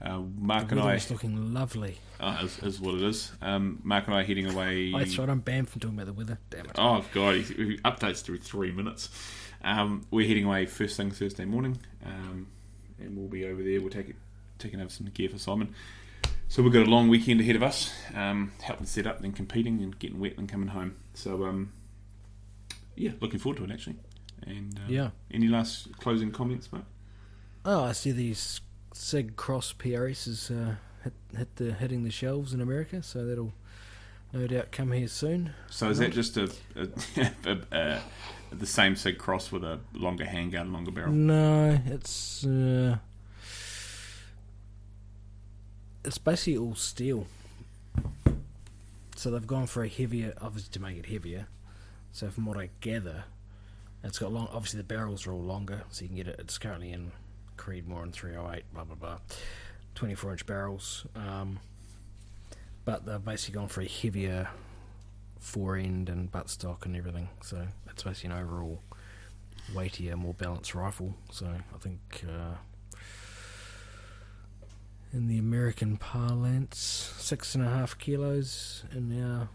[0.01, 1.97] Uh, Mark and I weather's looking lovely.
[2.19, 3.31] uh, is, is what it is.
[3.41, 4.91] Um, Mark and I are heading away.
[4.93, 5.27] Oh, that's right.
[5.29, 6.37] I'm banned from talking about the weather.
[6.51, 6.71] Damn it.
[6.77, 9.09] Oh god, he, updates every three minutes.
[9.63, 12.47] Um, we're heading away first thing Thursday morning, um,
[12.99, 13.81] and we'll be over there.
[13.81, 14.13] We're taking
[14.59, 15.73] taking over some gear for Simon.
[16.49, 19.81] So we've got a long weekend ahead of us, um, helping set up, then competing,
[19.83, 20.95] and getting wet, and coming home.
[21.13, 21.73] So um,
[22.95, 23.97] yeah, looking forward to it actually.
[24.45, 25.09] And uh, Yeah.
[25.31, 26.85] any last closing comments, Mark?
[27.65, 28.61] Oh, I see these
[28.93, 33.53] Sig Cross PRS is uh, hit, hit the hitting the shelves in America, so that'll
[34.33, 35.53] no doubt come here soon.
[35.69, 36.87] So is that just a, a,
[37.45, 38.01] a, a
[38.55, 41.11] the same Sig Cross with a longer handgun, longer barrel?
[41.11, 42.97] No, it's uh,
[46.07, 47.27] it's basically all steel.
[49.17, 51.47] So they've gone for a heavier, obviously to make it heavier.
[52.13, 53.25] So from what I gather,
[54.05, 54.47] it's got long.
[54.53, 56.37] Obviously the barrels are all longer, so you can get it.
[56.39, 57.11] It's currently in
[57.57, 59.17] Creedmoor and 308, blah blah blah,
[59.95, 61.05] 24 inch barrels.
[61.13, 61.59] Um,
[62.85, 64.47] but they've basically gone for a heavier
[65.41, 67.27] fore end and buttstock and everything.
[67.41, 68.81] So it's basically an overall
[69.75, 71.15] weightier, more balanced rifle.
[71.31, 72.55] So I think uh,
[75.17, 76.77] in the American parlance,
[77.17, 79.49] six and a half kilos in our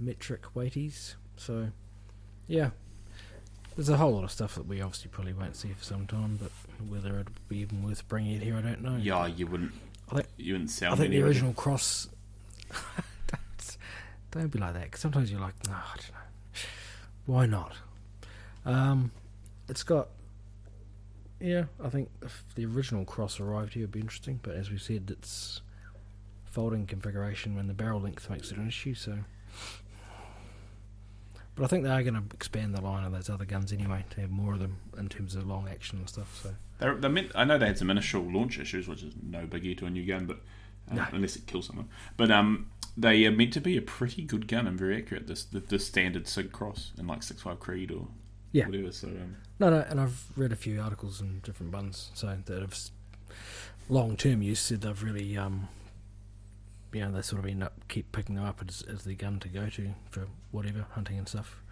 [0.00, 1.14] metric weighties.
[1.36, 1.68] So
[2.48, 2.70] yeah,
[3.76, 6.38] there's a whole lot of stuff that we obviously probably won't see for some time,
[6.40, 6.50] but
[6.88, 8.96] whether it'd be even worth bringing it here, I don't know.
[8.96, 9.72] Yeah, you wouldn't.
[10.10, 12.08] I think- you wouldn't sell I think the original cross.
[13.26, 13.76] don't,
[14.30, 14.90] don't be like that.
[14.90, 16.60] Cause sometimes you're like, no, I don't know.
[17.26, 17.74] Why not?
[18.64, 19.10] Um,
[19.68, 20.08] it's got.
[21.40, 24.40] Yeah, I think if the original cross arrived here, it'd be interesting.
[24.42, 25.62] But as we said, it's
[26.44, 28.94] folding configuration when the barrel length makes it an issue.
[28.94, 29.18] So,
[31.54, 34.04] but I think they are going to expand the line of those other guns anyway
[34.10, 36.40] to have more of them in terms of long action and stuff.
[36.42, 39.46] So, They're, they're meant, I know they had some initial launch issues, which is no
[39.46, 40.40] biggie to a new gun, but
[40.90, 41.06] uh, No.
[41.12, 41.88] unless it kills someone.
[42.16, 45.26] But um, they are meant to be a pretty good gun and very accurate.
[45.26, 48.08] This the, the standard Sig Cross in like six five Creed or
[48.52, 48.66] Yeah.
[48.66, 48.92] whatever.
[48.92, 52.60] So um, No, no, and I've read a few articles in different buns so that
[52.60, 52.76] have
[53.88, 55.68] long term use said they've really, um,
[56.92, 59.38] you know, they sort of end up keep picking them up as, as the gun
[59.40, 61.62] to go to for whatever hunting and stuff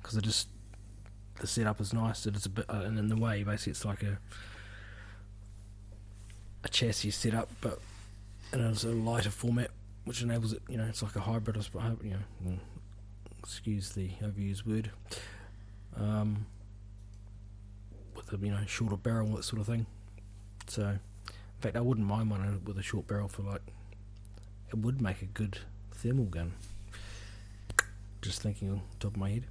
[0.00, 0.48] because they just
[1.40, 2.26] the setup is nice.
[2.26, 4.18] It is a bit, uh, and in the way basically it's like a
[6.64, 7.80] a chassis setup, but
[8.52, 9.70] in a sort of lighter format,
[10.04, 10.62] which enables it.
[10.68, 11.56] You know, it's like a hybrid.
[11.56, 11.96] I suppose.
[12.02, 12.58] You know, mm,
[13.38, 14.90] excuse the overused word.
[15.98, 16.46] Um,
[18.14, 19.86] with a you know shorter barrel, that sort of thing.
[20.68, 20.98] So, in
[21.60, 23.62] fact, I wouldn't mind one with a short barrel for like.
[24.68, 25.58] It would make a good
[25.92, 26.52] thermal gun.
[28.20, 29.44] Just thinking on top of my head.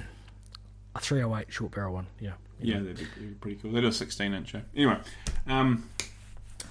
[0.94, 2.32] a 308 short barrel one, yeah.
[2.60, 3.72] yeah, they'd be, they'd be pretty cool.
[3.72, 4.54] They do a sixteen inch.
[4.54, 4.60] eh?
[4.76, 4.98] Anyway,
[5.48, 5.88] um,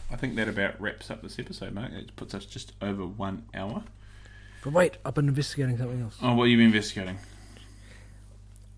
[0.10, 1.92] I think that about wraps up this episode, Mark.
[1.92, 3.84] It puts us just over one hour.
[4.64, 6.18] But wait, I've been investigating something else.
[6.22, 7.18] Oh, what have you been investigating?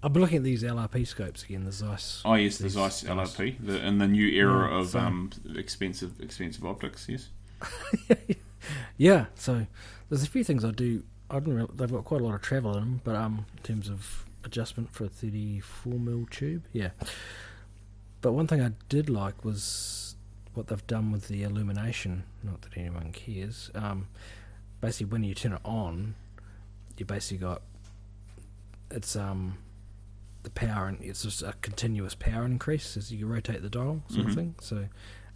[0.02, 1.66] I've been looking at these LRP scopes again.
[1.66, 2.22] The Zeiss.
[2.24, 3.04] Oh yes, the Zeiss.
[3.04, 7.08] LRP, the, in the new era Yeah, of so- um, expensive expensive optics.
[7.10, 7.30] Yes.
[8.97, 9.66] Yeah, so
[10.10, 11.04] there's a few things I do.
[11.30, 11.56] I didn't.
[11.56, 14.26] Real, they've got quite a lot of travel in them, but um, in terms of
[14.43, 16.89] adjustment for a 34 mil tube, yeah.
[18.22, 20.16] But one thing I did like was
[20.54, 22.24] what they've done with the illumination.
[22.43, 23.72] Not that anyone cares.
[23.74, 24.08] Um,
[24.82, 26.16] basically, when you turn it on,
[26.97, 27.62] you basically got
[28.91, 29.58] it's um
[30.54, 34.26] the power and it's just a continuous power increase as you rotate the dial, sort
[34.26, 34.30] Mhm.
[34.30, 34.56] of thing.
[34.62, 34.88] So,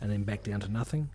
[0.01, 1.09] and then back down to nothing.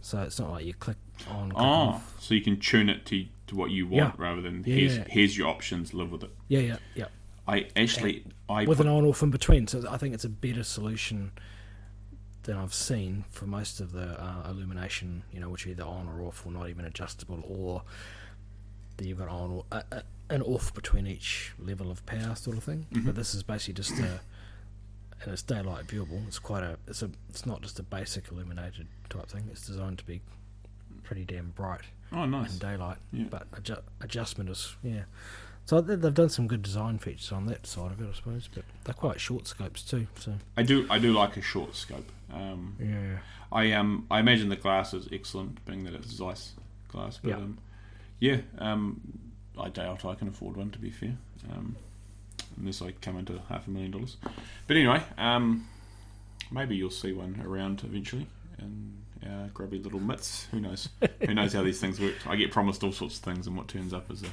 [0.00, 0.96] So it's not like you click
[1.28, 1.50] on.
[1.50, 2.16] Click Oh, off.
[2.20, 5.04] so you can tune it to to what you want rather than Yeah, here's yeah.
[5.08, 6.30] here's your options, live with it.
[6.48, 7.06] Yeah, yeah, yeah.
[7.46, 9.66] I actually I With put, an on off in between.
[9.66, 11.32] So I think it's a better solution
[12.42, 15.22] than I've seen for most of the uh, illumination.
[15.32, 17.82] You know, which either on or off, or not even adjustable, or
[18.98, 20.00] that you've got on or uh, uh,
[20.30, 22.86] an off between each level of power, sort of thing.
[22.92, 23.06] Mhm.
[23.06, 24.20] But this is basically just a.
[25.20, 26.24] And it's daylight viewable.
[26.28, 26.78] It's quite a.
[26.86, 27.10] It's a.
[27.28, 29.48] It's not just a basic illuminated type thing.
[29.50, 30.20] It's designed to be
[31.02, 31.80] pretty damn bright.
[32.12, 32.52] oh nice.
[32.52, 32.98] in daylight.
[33.12, 33.24] Yeah.
[33.30, 35.02] But adju- adjustment is yeah.
[35.64, 38.48] So they- they've done some good design features on that side of it, I suppose.
[38.54, 40.06] But they're quite short scopes too.
[40.18, 42.10] So I do I do like a short scope.
[42.32, 43.18] Um, yeah,
[43.50, 46.52] I um I imagine the glass is excellent, being that it's Zeiss
[46.88, 47.18] glass.
[47.22, 47.36] But Yeah.
[47.36, 47.58] um,
[48.20, 49.00] yeah, um,
[49.58, 51.16] I doubt I can afford one to be fair.
[51.52, 51.76] Um,
[52.58, 54.16] unless I come into half a million dollars.
[54.66, 55.66] But anyway, um,
[56.50, 58.26] maybe you'll see one around eventually.
[58.58, 58.94] in
[59.28, 60.46] our grubby little mitts.
[60.50, 60.88] Who knows?
[61.26, 62.14] Who knows how these things work?
[62.26, 64.26] I get promised all sorts of things, and what turns up is a,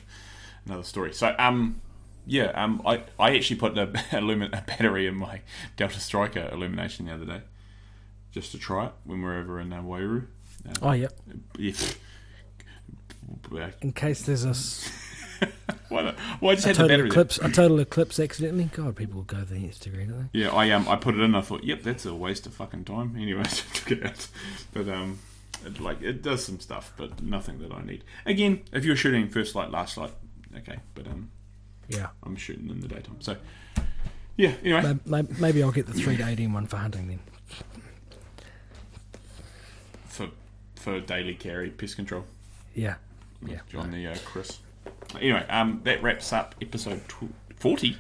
[0.65, 1.13] another story.
[1.13, 1.82] So, um,
[2.26, 5.41] yeah, um, I, I actually put a, a battery in my
[5.78, 7.41] Delta Stryker illumination the other day,
[8.32, 10.26] just to try it when we are over in uh, Wairau.
[10.67, 11.13] Uh, Oh, yep.
[11.57, 11.73] yeah.
[13.82, 14.53] In case there's a,
[15.46, 16.16] s- Why, not?
[16.39, 17.06] Why just a had the total there?
[17.08, 18.66] eclipse, a total eclipse accidentally.
[18.74, 20.39] God, people will go the nth degree, don't they?
[20.39, 21.36] Yeah, I um I put it in.
[21.36, 23.16] I thought, yep, that's a waste of fucking time.
[23.20, 24.28] Anyway, I took it out.
[24.74, 25.20] But um,
[25.66, 28.04] it, like it does some stuff, but nothing that I need.
[28.26, 30.12] Again, if you're shooting first light, last light,
[30.58, 30.78] okay.
[30.93, 31.30] But um,
[31.88, 32.08] Yeah.
[32.24, 33.38] I'm shooting in the daytime, so
[34.38, 34.54] yeah.
[34.64, 37.20] Anyway, May- may- Maybe I'll get the three to eighteen one for hunting then.
[40.08, 40.30] for
[40.76, 42.26] for daily carry pest control,
[42.74, 42.96] Yeah.
[43.46, 43.60] Yeah.
[43.70, 44.60] John the uh, Chris.
[45.20, 47.98] Anyway, um, that wraps up episode tw- forty,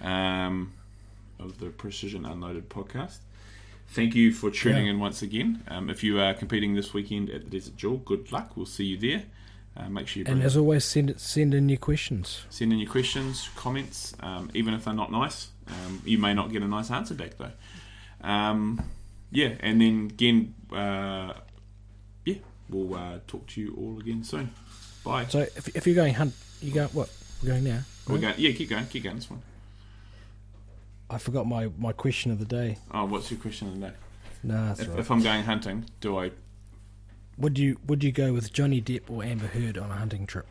[0.00, 0.72] um,
[1.38, 3.18] of the Precision Unloaded podcast.
[3.88, 4.92] Thank you for tuning Yeah.
[4.92, 5.62] in once again.
[5.68, 8.56] Um, if you are competing this weekend at the Desert Jewel, good luck.
[8.56, 9.24] We'll see you there.
[9.76, 12.44] Uh, make sure you bring, And as always, send it, send in your questions.
[12.48, 15.48] send in your questions, comments, um, even if they're not nice.
[15.68, 17.52] Um, you may not get a nice answer back though.
[18.22, 18.80] Um,
[19.30, 21.34] yeah, and then again, uh,
[22.24, 22.36] yeah,
[22.70, 24.50] we'll uh, talk to you all again soon.
[25.06, 25.26] Bye.
[25.26, 27.08] So if, if you're going hunt, you go what?
[27.42, 27.80] We're going now.
[28.08, 29.16] We're going, yeah, keep going, keep going.
[29.16, 29.40] This one.
[31.08, 32.78] I forgot my, my question of the day.
[32.92, 33.92] Oh, what's your question of the day?
[34.42, 34.98] Nah, that's If, right.
[34.98, 36.32] if I'm going hunting, do I?
[37.38, 40.46] Would you would you go with Johnny Depp or Amber Heard on a hunting trip?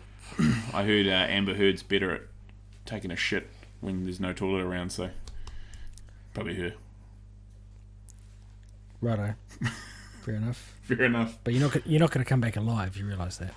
[0.72, 2.22] I heard uh, Amber Heard's better at
[2.86, 3.48] taking a shit
[3.80, 5.10] when there's no toilet around, so
[6.32, 6.72] probably her.
[9.00, 9.34] Righto.
[10.22, 10.74] Fair enough.
[10.82, 11.36] Fair enough.
[11.42, 12.96] But you're not you're not going to come back alive.
[12.96, 13.52] You realise that?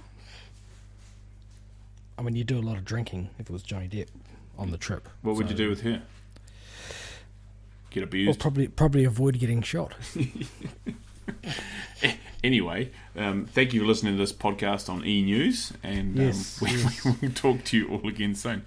[2.18, 3.30] I mean, you do a lot of drinking.
[3.40, 4.08] If it was Johnny Depp
[4.58, 6.02] on the trip, What would So- you do with her?
[7.90, 8.28] Get abused?
[8.28, 9.94] Well, probably probably avoid getting shot.
[12.44, 16.68] Anyway, um, thank you for listening to this podcast on E News, and Yes, um,
[16.72, 17.06] we, yes.
[17.06, 18.66] we will talk to you all again soon.